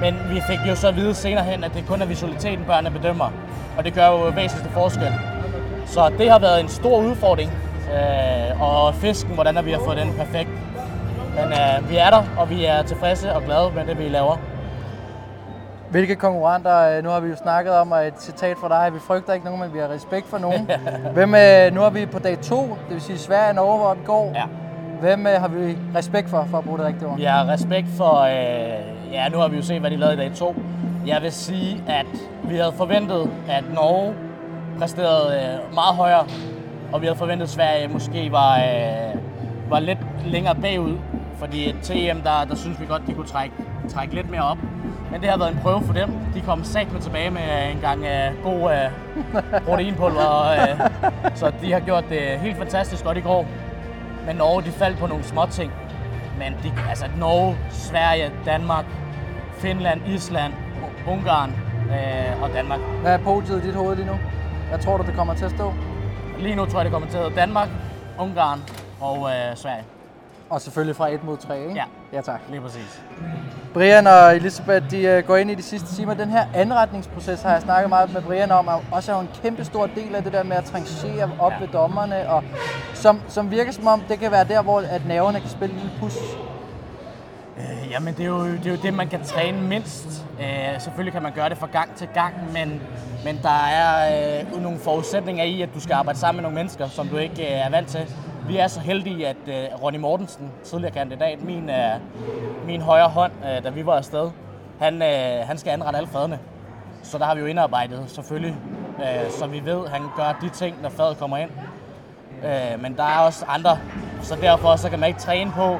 Men 0.00 0.14
vi 0.30 0.40
fik 0.40 0.58
jo 0.68 0.74
så 0.74 0.88
at 0.88 0.96
vide 0.96 1.14
senere 1.14 1.44
hen, 1.44 1.64
at 1.64 1.70
det 1.74 1.84
kun 1.88 2.02
er 2.02 2.06
visualiteten, 2.06 2.64
børnene 2.64 2.90
bedømmer. 2.90 3.30
Og 3.78 3.84
det 3.84 3.94
gør 3.94 4.06
jo 4.06 4.16
væsentligste 4.16 4.72
forskel. 4.72 5.12
Så 5.86 6.12
det 6.18 6.30
har 6.30 6.38
været 6.38 6.60
en 6.60 6.68
stor 6.68 7.00
udfordring. 7.00 7.52
Øh, 7.94 8.62
og 8.62 8.94
fisken, 8.94 9.34
hvordan 9.34 9.54
har 9.54 9.62
vi 9.62 9.70
har 9.70 9.80
fået 9.84 9.96
den 9.96 10.12
perfekt. 10.18 10.48
Men 11.34 11.44
øh, 11.44 11.90
vi 11.90 11.96
er 11.96 12.10
der, 12.10 12.22
og 12.38 12.50
vi 12.50 12.64
er 12.64 12.82
tilfredse 12.82 13.32
og 13.34 13.42
glade 13.42 13.70
med 13.74 13.86
det, 13.86 13.98
vi 13.98 14.08
laver. 14.08 14.36
Hvilke 15.90 16.16
konkurrenter, 16.16 16.78
øh, 16.78 17.04
nu 17.04 17.10
har 17.10 17.20
vi 17.20 17.28
jo 17.28 17.36
snakket 17.36 17.72
om, 17.72 17.92
og 17.92 18.06
et 18.06 18.14
citat 18.18 18.56
fra 18.60 18.68
dig, 18.68 18.94
vi 18.94 18.98
frygter 18.98 19.32
ikke 19.32 19.46
nogen, 19.46 19.60
men 19.60 19.74
vi 19.74 19.78
har 19.78 19.88
respekt 19.88 20.28
for 20.28 20.38
nogen. 20.38 20.70
Hvem, 21.14 21.34
øh, 21.34 21.74
nu 21.74 21.80
har 21.80 21.90
vi 21.90 22.06
på 22.06 22.18
dag 22.18 22.38
to, 22.38 22.62
det 22.62 22.94
vil 22.94 23.00
sige 23.00 23.18
Sverige 23.18 23.48
og 23.48 23.54
Norge, 23.54 23.78
hvor 23.78 23.94
vi 23.94 24.00
går. 24.04 24.32
Ja. 24.34 24.44
Hvem 25.00 25.24
har 25.24 25.48
vi 25.48 25.78
respekt 25.94 26.30
for, 26.30 26.46
for 26.50 26.58
at 26.58 26.64
bruge 26.64 26.78
det 26.78 26.86
rigtige 26.86 27.08
ord? 27.08 27.16
Vi 27.16 27.24
har 27.24 27.48
respekt 27.48 27.86
for, 27.96 28.20
øh, 28.20 28.95
ja 29.12 29.28
nu 29.28 29.38
har 29.38 29.48
vi 29.48 29.56
jo 29.56 29.62
set, 29.62 29.80
hvad 29.80 29.90
de 29.90 29.96
lavede 29.96 30.14
i 30.14 30.18
dag 30.18 30.32
2. 30.34 30.54
Jeg 31.06 31.22
vil 31.22 31.32
sige, 31.32 31.82
at 31.88 32.06
vi 32.44 32.56
havde 32.56 32.72
forventet, 32.76 33.30
at 33.48 33.64
Norge 33.74 34.14
præsterede 34.78 35.36
øh, 35.36 35.74
meget 35.74 35.94
højere, 35.96 36.26
og 36.92 37.00
vi 37.00 37.06
havde 37.06 37.18
forventet, 37.18 37.46
at 37.46 37.50
Sverige 37.50 37.88
måske 37.88 38.32
var, 38.32 38.56
øh, 38.56 39.20
var 39.70 39.80
lidt 39.80 39.98
længere 40.26 40.54
bagud. 40.54 40.98
Fordi 41.38 41.74
TM, 41.82 42.18
der, 42.24 42.44
der 42.48 42.54
synes 42.54 42.80
vi 42.80 42.86
godt, 42.86 43.02
de 43.06 43.14
kunne 43.14 43.26
trække, 43.26 43.54
trække 43.88 44.14
lidt 44.14 44.30
mere 44.30 44.42
op. 44.42 44.58
Men 45.12 45.20
det 45.20 45.30
har 45.30 45.38
været 45.38 45.52
en 45.52 45.58
prøve 45.62 45.82
for 45.82 45.92
dem. 45.92 46.10
De 46.34 46.40
kom 46.40 46.64
sagt 46.64 46.92
med 46.92 47.00
tilbage 47.00 47.30
med 47.30 47.40
øh, 47.40 47.72
en 47.72 47.80
gang 47.80 48.04
øh, 48.04 48.42
god 48.42 48.72
øh, 48.72 48.90
proteinpulver. 49.66 50.24
Og, 50.24 50.56
øh, 50.56 50.80
så 51.34 51.52
de 51.62 51.72
har 51.72 51.80
gjort 51.80 52.04
det 52.08 52.20
helt 52.20 52.56
fantastisk 52.56 53.04
godt 53.04 53.16
i 53.16 53.20
går. 53.20 53.46
Men 54.26 54.36
Norge, 54.36 54.62
de 54.62 54.70
faldt 54.70 54.98
på 54.98 55.06
nogle 55.06 55.24
små 55.24 55.46
ting. 55.50 55.72
Men 56.38 56.52
de, 56.62 56.72
altså 56.88 57.06
Norge, 57.18 57.56
Sverige, 57.70 58.32
Danmark, 58.44 58.84
Finland, 59.58 60.00
Island, 60.06 60.52
Ungarn 61.08 61.50
øh, 61.90 62.42
og 62.42 62.50
Danmark. 62.50 62.80
Hvad 63.00 63.12
er 63.12 63.18
podiet 63.18 63.64
i 63.64 63.66
dit 63.66 63.74
hoved 63.74 63.96
lige 63.96 64.06
nu? 64.06 64.18
Hvad 64.68 64.78
tror 64.78 64.96
du, 64.96 65.02
det 65.06 65.14
kommer 65.14 65.34
til 65.34 65.44
at 65.44 65.50
stå? 65.50 65.74
Lige 66.38 66.54
nu 66.54 66.66
tror 66.66 66.78
jeg, 66.78 66.84
det 66.84 66.92
kommer 66.92 67.08
til 67.08 67.16
at 67.16 67.22
hedde 67.22 67.36
Danmark, 67.36 67.68
Ungarn 68.18 68.60
og 69.00 69.16
øh, 69.16 69.56
Sverige. 69.56 69.84
Og 70.50 70.60
selvfølgelig 70.60 70.96
fra 70.96 71.08
1 71.08 71.24
mod 71.24 71.36
3, 71.36 71.60
ikke? 71.62 71.74
Ja. 71.74 71.84
Ja, 72.12 72.20
tak. 72.20 72.40
Lige 72.50 72.60
præcis. 72.60 73.02
Brian 73.74 74.06
og 74.06 74.36
Elisabeth, 74.36 74.90
de 74.90 75.02
øh, 75.02 75.24
går 75.24 75.36
ind 75.36 75.50
i 75.50 75.54
de 75.54 75.62
sidste 75.62 75.94
timer. 75.94 76.14
Den 76.14 76.28
her 76.30 76.46
anretningsproces 76.54 77.42
har 77.42 77.52
jeg 77.52 77.62
snakket 77.62 77.88
meget 77.88 78.12
med 78.12 78.22
Brian 78.22 78.50
om, 78.50 78.68
og 78.68 78.82
også 78.92 79.12
er 79.12 79.16
jo 79.16 79.22
en 79.22 79.28
kæmpe 79.42 79.64
stor 79.64 79.86
del 79.86 80.14
af 80.14 80.22
det 80.22 80.32
der 80.32 80.42
med 80.42 80.56
at 80.56 80.64
trangere 80.64 81.30
op 81.38 81.52
Ja. 81.52 81.58
ved 81.60 81.68
dommerne, 81.68 82.30
og 82.30 82.44
som, 82.94 83.20
som 83.28 83.50
virker 83.50 83.72
som 83.72 83.86
om, 83.86 84.00
det 84.08 84.18
kan 84.18 84.30
være 84.30 84.44
der, 84.44 84.62
hvor 84.62 84.80
at 84.80 85.06
nerverne 85.06 85.40
kan 85.40 85.48
spille 85.50 85.74
en 85.74 85.80
lille 85.80 85.96
pus. 86.00 86.12
Jamen, 87.90 88.14
det 88.14 88.22
er, 88.22 88.28
jo, 88.28 88.44
det 88.44 88.66
er 88.66 88.70
jo 88.70 88.76
det, 88.82 88.94
man 88.94 89.08
kan 89.08 89.24
træne 89.24 89.62
mindst. 89.62 90.26
Øh, 90.40 90.80
selvfølgelig 90.80 91.12
kan 91.12 91.22
man 91.22 91.32
gøre 91.32 91.48
det 91.48 91.58
fra 91.58 91.66
gang 91.66 91.96
til 91.96 92.08
gang, 92.14 92.34
men, 92.52 92.80
men 93.24 93.38
der 93.42 93.66
er 93.66 94.40
øh, 94.40 94.62
nogle 94.62 94.78
forudsætninger 94.78 95.44
i, 95.44 95.62
at 95.62 95.68
du 95.74 95.80
skal 95.80 95.94
arbejde 95.94 96.18
sammen 96.18 96.36
med 96.36 96.42
nogle 96.42 96.54
mennesker, 96.54 96.88
som 96.88 97.08
du 97.08 97.16
ikke 97.16 97.42
øh, 97.42 97.66
er 97.66 97.70
vant 97.70 97.88
til. 97.88 98.00
Vi 98.48 98.56
er 98.56 98.66
så 98.66 98.80
heldige, 98.80 99.28
at 99.28 99.36
øh, 99.46 99.82
Ronny 99.82 99.98
Mortensen, 99.98 100.50
tidligere 100.64 100.92
kandidat, 100.94 101.42
min, 101.42 101.70
øh, 101.70 102.00
min 102.66 102.80
højre 102.80 103.08
hånd, 103.08 103.32
øh, 103.44 103.64
da 103.64 103.70
vi 103.70 103.86
var 103.86 103.96
afsted, 103.96 104.30
han, 104.80 105.02
øh, 105.02 105.46
han 105.46 105.58
skal 105.58 105.70
anrette 105.70 105.96
alle 105.96 106.08
fadene. 106.08 106.38
Så 107.02 107.18
der 107.18 107.24
har 107.24 107.34
vi 107.34 107.40
jo 107.40 107.46
indarbejdet 107.46 108.04
selvfølgelig, 108.06 108.56
øh, 108.98 109.30
så 109.30 109.46
vi 109.46 109.64
ved, 109.64 109.84
at 109.84 109.90
han 109.90 110.02
gør 110.16 110.38
de 110.40 110.48
ting, 110.48 110.82
når 110.82 110.88
fadet 110.88 111.18
kommer 111.18 111.36
ind. 111.36 111.50
Øh, 112.44 112.82
men 112.82 112.96
der 112.96 113.04
er 113.04 113.18
også 113.18 113.44
andre, 113.48 113.78
så 114.22 114.36
derfor 114.40 114.76
så 114.76 114.90
kan 114.90 115.00
man 115.00 115.08
ikke 115.08 115.20
træne 115.20 115.52
på, 115.52 115.78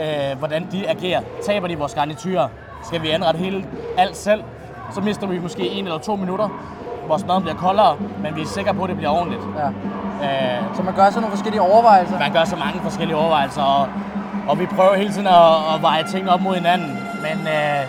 øh, 0.00 0.38
hvordan 0.38 0.68
de 0.72 0.88
agerer. 0.88 1.20
Taber 1.46 1.68
de 1.68 1.78
vores 1.78 1.94
garnityrer, 1.94 2.48
skal 2.84 3.02
vi 3.02 3.10
ændre 3.10 3.32
hele 3.36 3.64
alt 3.98 4.16
selv, 4.16 4.42
så 4.94 5.00
mister 5.00 5.26
vi 5.26 5.38
måske 5.38 5.68
en 5.68 5.84
eller 5.84 5.98
to 5.98 6.16
minutter. 6.16 6.48
Vores 7.08 7.26
mad 7.26 7.40
bliver 7.40 7.56
koldere, 7.56 7.96
men 8.22 8.36
vi 8.36 8.42
er 8.42 8.46
sikre 8.46 8.74
på, 8.74 8.82
at 8.82 8.88
det 8.88 8.96
bliver 8.96 9.10
ordentligt. 9.10 9.42
Ja. 9.58 9.66
Øh, 10.26 10.76
Så 10.76 10.82
man 10.82 10.94
gør 10.94 11.10
så 11.10 11.20
nogle 11.20 11.36
forskellige 11.36 11.62
overvejelser. 11.62 12.18
man 12.18 12.32
gør 12.32 12.44
så 12.44 12.56
mange 12.56 12.80
forskellige 12.80 13.16
overvejelser, 13.16 13.62
og, 13.62 13.88
og 14.48 14.58
vi 14.58 14.66
prøver 14.66 14.94
hele 14.94 15.12
tiden 15.12 15.26
at, 15.26 15.74
at 15.74 15.82
veje 15.82 16.04
ting 16.04 16.30
op 16.30 16.40
mod 16.40 16.54
hinanden. 16.54 16.98
Men, 17.22 17.46
øh, 17.48 17.82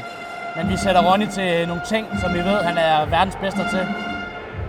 men 0.58 0.70
vi 0.72 0.77
sætter 0.77 1.01
Ronny 1.12 1.27
til 1.27 1.67
nogle 1.67 1.81
ting, 1.88 2.08
som 2.22 2.34
vi 2.34 2.39
ved, 2.39 2.58
han 2.63 2.77
er 2.77 3.05
verdens 3.05 3.36
bedste 3.41 3.60
til. 3.70 3.88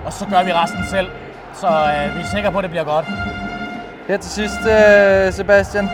Og 0.06 0.12
så 0.12 0.26
gør 0.26 0.42
vi 0.42 0.52
resten 0.52 0.84
selv. 0.90 1.08
Så 1.54 1.66
øh, 1.68 2.16
vi 2.16 2.20
er 2.20 2.26
sikre 2.36 2.52
på, 2.52 2.58
at 2.58 2.62
det 2.62 2.70
bliver 2.70 2.84
godt. 2.84 3.06
Her 4.08 4.16
til 4.16 4.30
sidst, 4.30 4.60
øh, 4.66 5.32
Sebastian. 5.32 5.90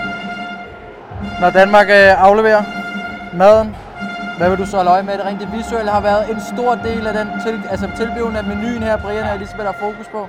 Når 1.40 1.50
Danmark 1.50 1.86
øh, 1.88 2.24
afleverer 2.28 2.62
maden, 3.34 3.76
hvad 4.38 4.50
vil 4.50 4.58
du 4.58 4.66
så 4.66 4.76
holde 4.76 4.90
øje 4.90 5.02
med? 5.02 5.18
Det 5.18 5.24
rent 5.24 5.40
det 5.40 5.52
visuelle 5.52 5.90
har 5.90 6.00
været 6.00 6.30
en 6.30 6.40
stor 6.40 6.74
del 6.74 7.06
af 7.06 7.14
den 7.14 7.28
til, 7.46 7.62
altså 7.70 7.90
tilblivelsen 7.96 8.36
af 8.36 8.44
menuen 8.44 8.82
her, 8.82 8.96
Brian 8.96 9.24
og 9.24 9.34
Elisabeth 9.34 9.66
har 9.66 9.76
fokus 9.80 10.08
på. 10.08 10.28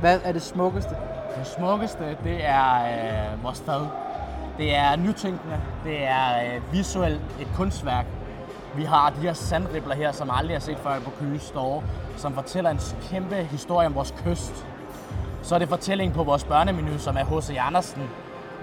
Hvad 0.00 0.20
er 0.24 0.32
det 0.32 0.42
smukkeste? 0.42 0.90
Det 1.38 1.46
smukkeste, 1.46 2.04
det 2.24 2.38
er 2.40 2.74
øh, 2.74 3.44
vores 3.44 3.62
fad. 3.66 3.86
Det 4.58 4.76
er 4.76 4.96
nytænkende. 4.96 5.56
Det 5.84 6.04
er 6.04 6.38
øh, 6.44 6.72
visuelt 6.72 7.20
et 7.40 7.48
kunstværk. 7.56 8.06
Vi 8.76 8.84
har 8.84 9.10
de 9.10 9.20
her 9.20 9.32
sandribler 9.32 9.94
her, 9.94 10.12
som 10.12 10.30
aldrig 10.30 10.54
har 10.56 10.60
set 10.60 10.78
før 10.78 11.00
på 11.00 11.10
Køge 11.20 11.38
Store, 11.38 11.82
som 12.16 12.34
fortæller 12.34 12.70
en 12.70 12.80
kæmpe 13.10 13.34
historie 13.36 13.86
om 13.86 13.94
vores 13.94 14.14
kyst. 14.24 14.66
Så 15.42 15.54
er 15.54 15.58
det 15.58 15.68
fortællingen 15.68 16.14
på 16.16 16.22
vores 16.22 16.44
børnemenu, 16.44 16.98
som 16.98 17.16
er 17.16 17.24
H.C. 17.24 17.56
Andersen. 17.60 18.02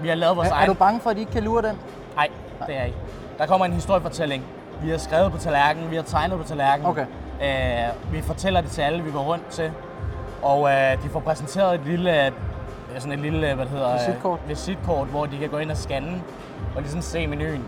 Vi 0.00 0.08
har 0.08 0.14
lavet 0.14 0.36
vores 0.36 0.48
Er, 0.48 0.52
er 0.52 0.56
egen... 0.56 0.68
du 0.68 0.74
bange 0.74 1.00
for, 1.00 1.10
at 1.10 1.16
de 1.16 1.20
ikke 1.20 1.32
kan 1.32 1.42
lure 1.42 1.62
den? 1.62 1.76
Nej, 2.16 2.28
det 2.66 2.74
er 2.74 2.78
jeg 2.78 2.86
ikke. 2.86 2.98
Der 3.38 3.46
kommer 3.46 3.66
en 3.66 3.72
historiefortælling. 3.72 4.44
Vi 4.82 4.90
har 4.90 4.98
skrevet 4.98 5.32
på 5.32 5.38
tallerkenen, 5.38 5.90
vi 5.90 5.96
har 5.96 6.02
tegnet 6.02 6.38
på 6.38 6.44
tallerkenen. 6.44 6.90
Okay. 6.90 7.06
Øh, 7.42 8.12
vi 8.12 8.22
fortæller 8.22 8.60
det 8.60 8.70
til 8.70 8.82
alle, 8.82 9.02
vi 9.02 9.10
går 9.10 9.20
rundt 9.22 9.46
til. 9.48 9.72
Og 10.42 10.70
øh, 10.70 11.02
de 11.02 11.08
får 11.08 11.20
præsenteret 11.20 11.74
et 11.74 11.80
lille, 11.86 12.26
øh, 12.26 12.32
sådan 12.98 13.12
et 13.12 13.18
lille 13.18 13.54
hvad 13.54 13.64
det 13.64 13.72
hedder, 13.72 13.88
øh, 13.92 13.98
Visitkort. 14.00 14.38
visitkort, 14.48 15.06
hvor 15.06 15.26
de 15.26 15.38
kan 15.38 15.48
gå 15.48 15.58
ind 15.58 15.70
og 15.70 15.76
scanne 15.76 16.22
og 16.76 16.82
ligesom 16.82 17.00
se 17.00 17.26
menuen. 17.26 17.64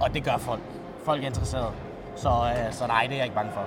Og 0.00 0.14
det 0.14 0.24
gør 0.24 0.36
folk. 0.38 0.60
Folk 1.04 1.22
er 1.22 1.26
interesserede. 1.26 1.70
Så, 2.16 2.28
øh, 2.28 2.72
så 2.72 2.86
nej, 2.86 3.02
det 3.02 3.12
er 3.12 3.16
jeg 3.16 3.24
ikke 3.24 3.36
bange 3.36 3.50
for. 3.54 3.62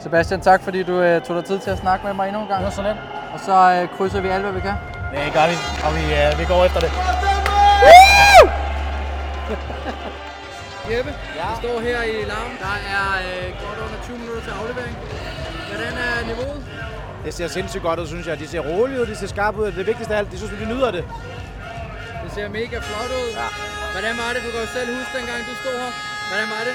Sebastian, 0.00 0.40
tak 0.40 0.62
fordi 0.62 0.82
du 0.82 0.92
øh, 1.00 1.22
tog 1.22 1.36
dig 1.36 1.44
tid 1.44 1.58
til 1.58 1.70
at 1.70 1.78
snakke 1.78 2.06
med 2.06 2.14
mig 2.14 2.26
endnu 2.28 2.42
en 2.42 2.48
gang. 2.48 2.58
Det 2.58 2.64
var 2.64 2.70
så 2.72 2.82
let. 2.82 2.96
Og 3.34 3.40
så 3.40 3.80
øh, 3.82 3.98
krydser 3.98 4.20
vi 4.20 4.28
alt, 4.28 4.42
hvad 4.42 4.52
vi 4.52 4.60
kan. 4.60 4.74
Det 5.12 5.32
gør 5.36 5.46
vi, 5.50 5.56
og 5.86 5.90
vi, 5.96 6.04
øh, 6.20 6.38
vi 6.40 6.44
går 6.52 6.64
efter 6.64 6.80
det. 6.80 6.90
Jeppe, 10.90 11.12
ja. 11.38 11.46
vi 11.50 11.54
står 11.62 11.80
her 11.80 12.02
i 12.02 12.24
Larm. 12.32 12.52
Der 12.64 12.74
er 12.98 13.08
øh, 13.28 13.46
godt 13.64 13.78
under 13.84 13.98
20 14.04 14.18
minutter 14.18 14.42
til 14.42 14.50
aflevering. 14.60 14.96
Hvordan 15.70 15.94
er 16.06 16.26
niveauet? 16.30 16.60
Det 17.24 17.34
ser 17.34 17.48
sindssygt 17.48 17.82
godt 17.82 18.00
ud, 18.00 18.06
synes 18.06 18.26
jeg. 18.26 18.38
De 18.38 18.48
ser 18.48 18.60
rolige 18.60 19.00
ud, 19.00 19.06
de 19.06 19.16
ser 19.16 19.26
skarpe 19.26 19.58
ud. 19.62 19.72
Det 19.72 19.86
vigtigste 19.86 20.14
af 20.14 20.18
alt, 20.18 20.30
de 20.32 20.36
synes, 20.38 20.52
de 20.62 20.68
nyder 20.74 20.90
det. 20.90 21.04
Det 22.24 22.32
ser 22.34 22.48
mega 22.48 22.76
flot 22.88 23.10
ud. 23.22 23.28
Ja. 23.40 23.48
Hvordan 23.94 24.14
var 24.22 24.28
det? 24.34 24.40
Du 24.46 24.50
kan 24.54 24.60
jo 24.60 24.66
selv 24.76 24.88
huske, 24.98 25.12
dengang 25.18 25.38
du 25.50 25.54
stod 25.62 25.74
her. 25.82 25.90
Hvordan 26.30 26.48
var 26.54 26.62
det? 26.68 26.74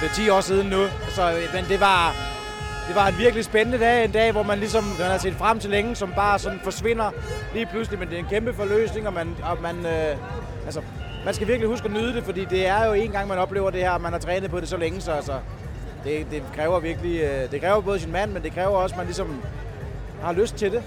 Det 0.00 0.06
er 0.10 0.14
10 0.14 0.28
år 0.36 0.40
siden 0.40 0.66
nu, 0.66 0.82
så, 1.16 1.22
men 1.54 1.64
det 1.68 1.80
var, 1.80 2.14
det 2.86 2.94
var 2.94 3.06
en 3.08 3.18
virkelig 3.18 3.44
spændende 3.44 3.78
dag. 3.78 4.04
En 4.04 4.10
dag, 4.10 4.32
hvor 4.32 4.42
man 4.42 4.58
ligesom 4.58 4.84
man 4.84 5.10
har 5.10 5.18
set 5.18 5.34
frem 5.34 5.58
til 5.58 5.70
længe, 5.70 5.96
som 5.96 6.12
bare 6.16 6.38
sådan 6.38 6.60
forsvinder 6.64 7.10
lige 7.54 7.66
pludselig. 7.66 7.98
Men 7.98 8.08
det 8.08 8.14
er 8.14 8.18
en 8.18 8.28
kæmpe 8.30 8.54
forløsning, 8.54 9.06
og 9.06 9.12
man, 9.12 9.36
og 9.42 9.62
man, 9.62 9.76
øh, 9.86 10.16
altså, 10.64 10.82
man 11.24 11.34
skal 11.34 11.48
virkelig 11.48 11.68
huske 11.68 11.84
at 11.84 11.92
nyde 11.92 12.12
det, 12.14 12.24
fordi 12.24 12.44
det 12.44 12.66
er 12.66 12.86
jo 12.86 12.92
en 12.92 13.10
gang, 13.10 13.28
man 13.28 13.38
oplever 13.38 13.70
det 13.70 13.80
her, 13.80 13.90
og 13.90 14.00
man 14.00 14.12
har 14.12 14.18
trænet 14.18 14.50
på 14.50 14.60
det 14.60 14.68
så 14.68 14.76
længe, 14.76 15.00
så 15.00 15.12
altså, 15.12 15.32
det, 16.04 16.26
det 16.30 16.42
kræver 16.54 16.80
virkelig, 16.80 17.20
øh, 17.20 17.50
det 17.50 17.60
kræver 17.60 17.80
både 17.80 17.98
sin 17.98 18.12
mand, 18.12 18.32
men 18.32 18.42
det 18.42 18.52
kræver 18.52 18.76
også, 18.76 18.94
at 18.94 18.96
man 18.96 19.06
ligesom 19.06 19.42
har 20.22 20.32
lyst 20.32 20.56
til 20.56 20.72
det. 20.72 20.82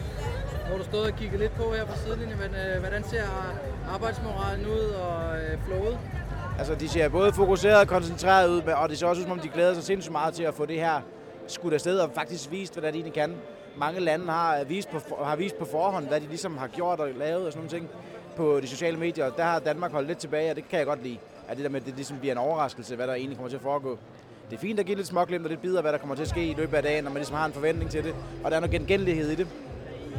Nu 0.65 0.71
har 0.71 0.78
du 0.78 0.84
stået 0.84 1.12
og 1.12 1.17
kigget 1.17 1.39
lidt 1.39 1.56
på 1.56 1.73
her 1.73 1.86
på 1.86 1.97
sidelinjen, 2.06 2.38
men 2.39 2.56
øh, 2.56 2.80
hvordan 2.80 3.04
ser 3.04 3.23
arbejdsmoralen 3.93 4.65
ud 4.65 4.80
og 4.80 5.38
øh, 5.38 5.58
flowet? 5.65 5.97
Altså, 6.60 6.76
de 6.76 6.89
ser 6.89 7.10
både 7.10 7.34
fokuseret 7.34 7.80
og 7.80 7.88
koncentreret 7.88 8.50
ud, 8.50 8.62
og 8.62 8.89
det 8.89 8.97
ser 8.97 9.08
også 9.08 9.21
ud, 9.21 9.23
som 9.23 9.32
om 9.32 9.39
de 9.39 9.50
glæder 9.50 9.73
sig 9.73 9.84
sindssygt 9.84 10.12
meget 10.12 10.34
til 10.34 10.43
at 10.43 10.54
få 10.54 10.65
det 10.65 10.76
her 10.76 11.02
skudt 11.51 11.73
afsted 11.73 11.99
og 11.99 12.12
faktisk 12.15 12.51
vist, 12.51 12.73
hvad 12.73 12.83
det 12.83 12.93
de 12.93 12.97
egentlig 12.97 13.13
kan. 13.13 13.35
Mange 13.77 13.99
lande 13.99 14.25
har 14.25 14.59
øh, 14.59 14.69
vist, 14.69 14.89
på, 14.89 15.23
har 15.23 15.35
vist 15.35 15.57
på 15.59 15.65
forhånd, 15.65 16.07
hvad 16.07 16.21
de 16.21 16.27
ligesom 16.27 16.57
har 16.57 16.67
gjort 16.67 16.99
og 16.99 17.09
lavet 17.17 17.45
og 17.45 17.53
sådan 17.53 17.67
nogle 17.67 17.69
ting 17.69 17.89
på 18.35 18.59
de 18.62 18.67
sociale 18.67 18.97
medier. 18.97 19.25
Og 19.25 19.38
der 19.38 19.43
har 19.43 19.59
Danmark 19.59 19.91
holdt 19.91 20.07
lidt 20.07 20.17
tilbage, 20.17 20.49
og 20.49 20.55
det 20.55 20.69
kan 20.69 20.79
jeg 20.79 20.85
godt 20.85 21.03
lide. 21.03 21.17
At 21.47 21.57
det 21.57 21.63
der 21.63 21.69
med, 21.69 21.79
at 21.79 21.85
det 21.85 21.95
ligesom 21.95 22.17
bliver 22.19 22.31
en 22.31 22.38
overraskelse, 22.38 22.95
hvad 22.95 23.07
der 23.07 23.13
egentlig 23.13 23.38
kommer 23.38 23.49
til 23.49 23.57
at 23.57 23.62
foregå. 23.63 23.97
Det 24.49 24.55
er 24.55 24.59
fint 24.59 24.79
at 24.79 24.85
give 24.85 24.97
lidt 24.97 25.07
småglimt 25.07 25.45
og 25.45 25.49
lidt 25.49 25.62
bidder, 25.62 25.81
hvad 25.81 25.91
der 25.91 25.97
kommer 25.97 26.15
til 26.15 26.23
at 26.23 26.29
ske 26.29 26.47
i 26.47 26.53
løbet 26.57 26.77
af 26.77 26.83
dagen, 26.83 27.03
når 27.03 27.12
man 27.12 27.19
ligesom 27.19 27.35
har 27.35 27.45
en 27.45 27.53
forventning 27.53 27.91
til 27.91 28.03
det. 28.03 28.15
Og 28.43 28.51
der 28.51 28.57
er 28.57 28.62
noget 28.62 28.71
genkendelighed 28.71 29.29
i 29.29 29.35
det. 29.35 29.47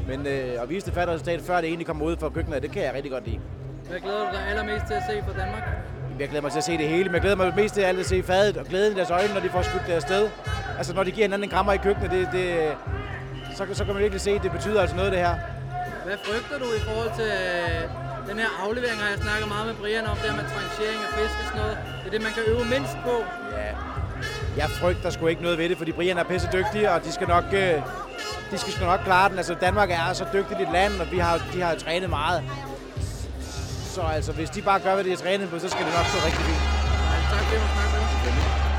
Men 0.08 0.26
øh, 0.26 0.62
at 0.62 0.68
vise 0.68 0.86
det 0.86 0.94
fatte 0.94 1.12
resultat, 1.12 1.40
før 1.40 1.56
det 1.56 1.64
egentlig 1.64 1.86
kommer 1.86 2.06
ud 2.06 2.16
fra 2.16 2.28
køkkenet, 2.28 2.62
det 2.62 2.70
kan 2.70 2.82
jeg 2.82 2.94
rigtig 2.94 3.12
godt 3.12 3.26
lide. 3.26 3.40
Hvad 3.88 4.00
glæder 4.00 4.30
du 4.30 4.36
dig 4.36 4.46
allermest 4.48 4.86
til 4.86 4.94
at 4.94 5.02
se 5.10 5.22
fra 5.22 5.40
Danmark? 5.40 5.79
Jeg 6.20 6.28
glæder 6.28 6.42
mig 6.42 6.52
til 6.52 6.58
at 6.58 6.64
se 6.64 6.78
det 6.78 6.88
hele, 6.88 7.04
men 7.04 7.14
jeg 7.14 7.20
glæder 7.20 7.36
mig 7.36 7.52
mest 7.56 7.74
til 7.74 7.80
alt 7.80 8.00
at 8.00 8.06
se 8.06 8.22
fadet 8.22 8.56
og 8.56 8.66
glæden 8.66 8.92
i 8.92 8.96
deres 8.96 9.10
øjne, 9.10 9.34
når 9.34 9.40
de 9.40 9.50
får 9.50 9.62
skudt 9.62 9.86
det 9.86 9.92
afsted. 9.92 10.28
Altså 10.78 10.94
når 10.94 11.02
de 11.04 11.10
giver 11.10 11.24
hinanden 11.24 11.44
en 11.44 11.50
krammer 11.50 11.72
i 11.72 11.76
køkkenet, 11.76 12.10
det, 12.10 12.28
det, 12.32 12.46
så, 13.56 13.66
så 13.72 13.84
kan 13.84 13.94
man 13.94 14.02
virkelig 14.02 14.20
se, 14.20 14.30
at 14.30 14.42
det 14.42 14.52
betyder 14.52 14.80
altså 14.80 14.96
noget 14.96 15.12
det 15.12 15.20
her. 15.20 15.34
Hvad 16.04 16.18
frygter 16.24 16.56
du 16.64 16.68
i 16.78 16.80
forhold 16.88 17.10
til 17.20 17.30
øh, 17.44 17.82
den 18.30 18.38
her 18.38 18.50
aflevering, 18.64 18.98
har 19.02 19.08
jeg 19.14 19.18
snakket 19.18 19.48
meget 19.48 19.66
med 19.66 19.74
Brian 19.74 20.06
om, 20.06 20.16
det 20.16 20.26
her 20.30 20.36
med 20.40 20.46
tranchering 20.54 21.00
af 21.06 21.10
fisk 21.18 21.36
og 21.40 21.46
sådan 21.48 21.60
noget. 21.62 21.76
Det 22.00 22.06
er 22.06 22.14
det, 22.16 22.22
man 22.28 22.32
kan 22.36 22.42
øve 22.52 22.64
mindst 22.74 22.96
på. 23.08 23.14
Ja. 23.58 23.70
Jeg 24.60 24.68
frygter 24.80 25.10
sgu 25.10 25.26
ikke 25.26 25.42
noget 25.42 25.58
ved 25.58 25.68
det, 25.68 25.78
fordi 25.78 25.92
Brian 25.92 26.18
er 26.18 26.24
pisse 26.24 26.48
dygtig, 26.58 26.82
og 26.92 27.04
de 27.04 27.12
skal 27.12 27.28
nok, 27.28 27.46
øh, 27.52 27.74
de 28.50 28.56
skal 28.62 28.72
sgu 28.72 28.84
nok 28.84 29.00
klare 29.04 29.28
den. 29.28 29.36
Altså 29.36 29.54
Danmark 29.66 29.90
er 29.90 30.12
så 30.12 30.24
dygtigt 30.36 30.60
et 30.60 30.70
land, 30.72 30.92
og 31.02 31.06
vi 31.12 31.18
har, 31.18 31.34
de 31.54 31.60
har 31.62 31.74
trænet 31.74 32.10
meget. 32.10 32.40
Så 33.90 34.02
altså, 34.02 34.32
hvis 34.32 34.50
de 34.50 34.62
bare 34.62 34.80
gør, 34.80 34.94
hvad 34.94 35.04
de 35.04 35.10
har 35.10 35.16
trænet 35.16 35.50
på, 35.50 35.58
så 35.58 35.68
skal 35.68 35.84
det 35.86 35.94
nok 35.94 36.06
stå 36.06 36.18
rigtig 36.26 36.44
fint. 36.48 36.62
Tak 37.30 37.42
fordi 37.44 37.60
du 37.62 37.68
snakke 37.74 37.92
med 37.92 38.00
os. 38.04 38.70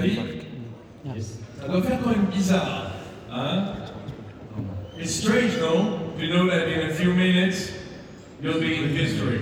avis 0.00 0.18
yeah. 1.04 1.14
Ça 1.60 1.68
doit 1.68 1.82
faire 1.82 2.00
quand 2.02 2.10
même 2.10 2.26
bizarre. 2.32 2.92
Hein? 3.32 3.64
It's 4.98 5.14
strange, 5.14 5.58
though, 5.58 6.00
You 6.20 6.28
know 6.28 6.46
that 6.50 6.68
in 6.68 6.90
a 6.90 6.92
few 6.92 7.14
minutes 7.14 7.72
you'll 8.42 8.60
be 8.60 8.76
in 8.76 8.90
history. 8.90 9.40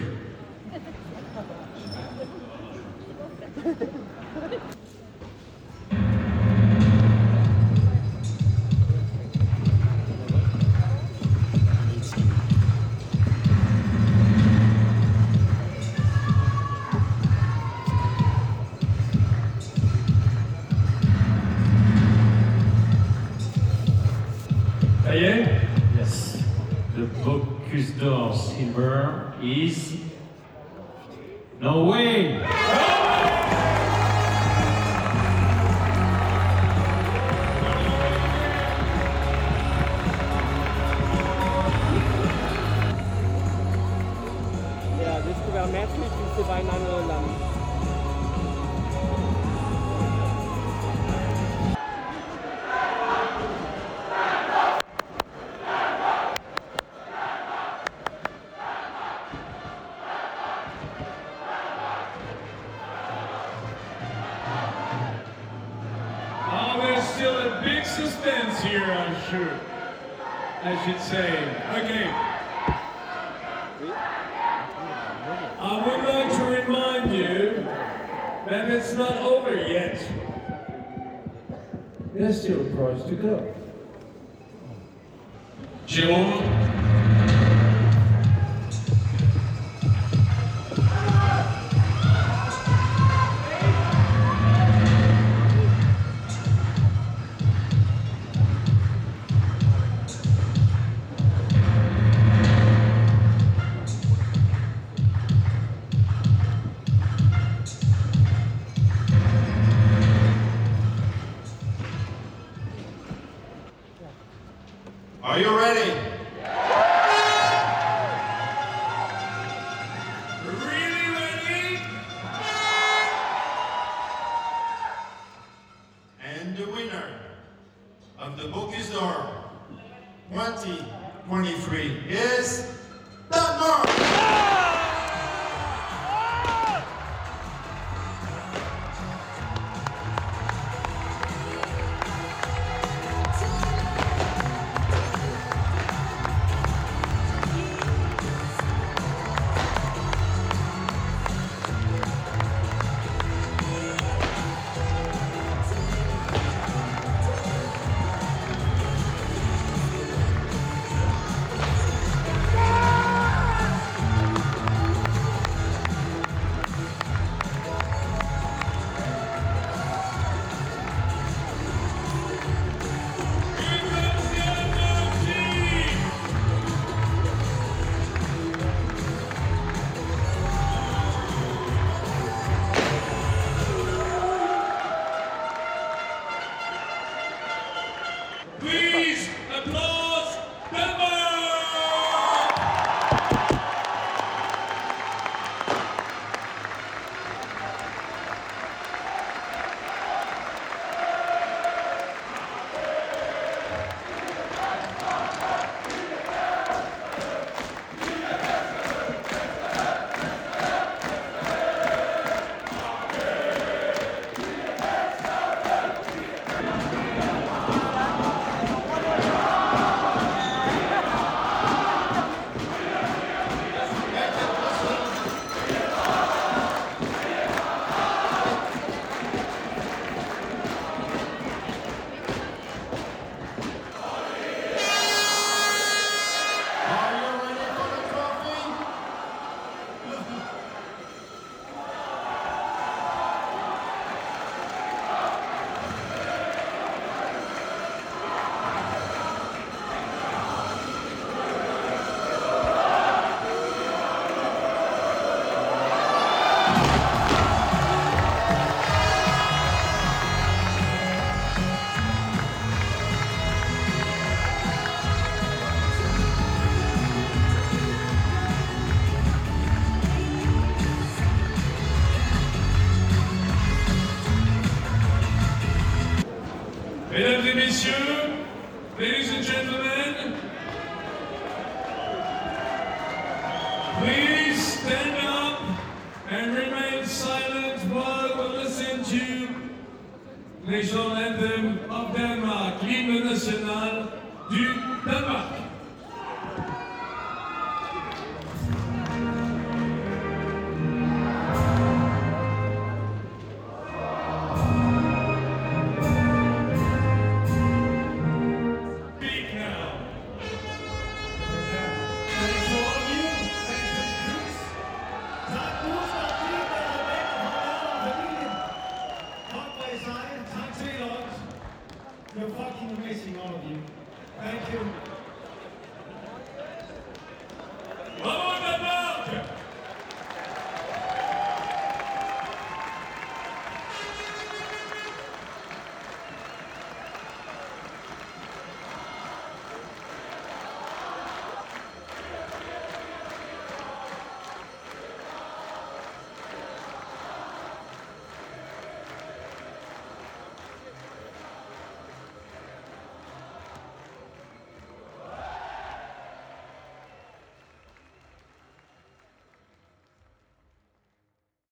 sogar 45.49 45.67
mehr 45.69 45.89
Flüchtlinge 45.89 46.45
bei 46.47 46.61
9-11 46.61 47.09
landen. 47.09 47.68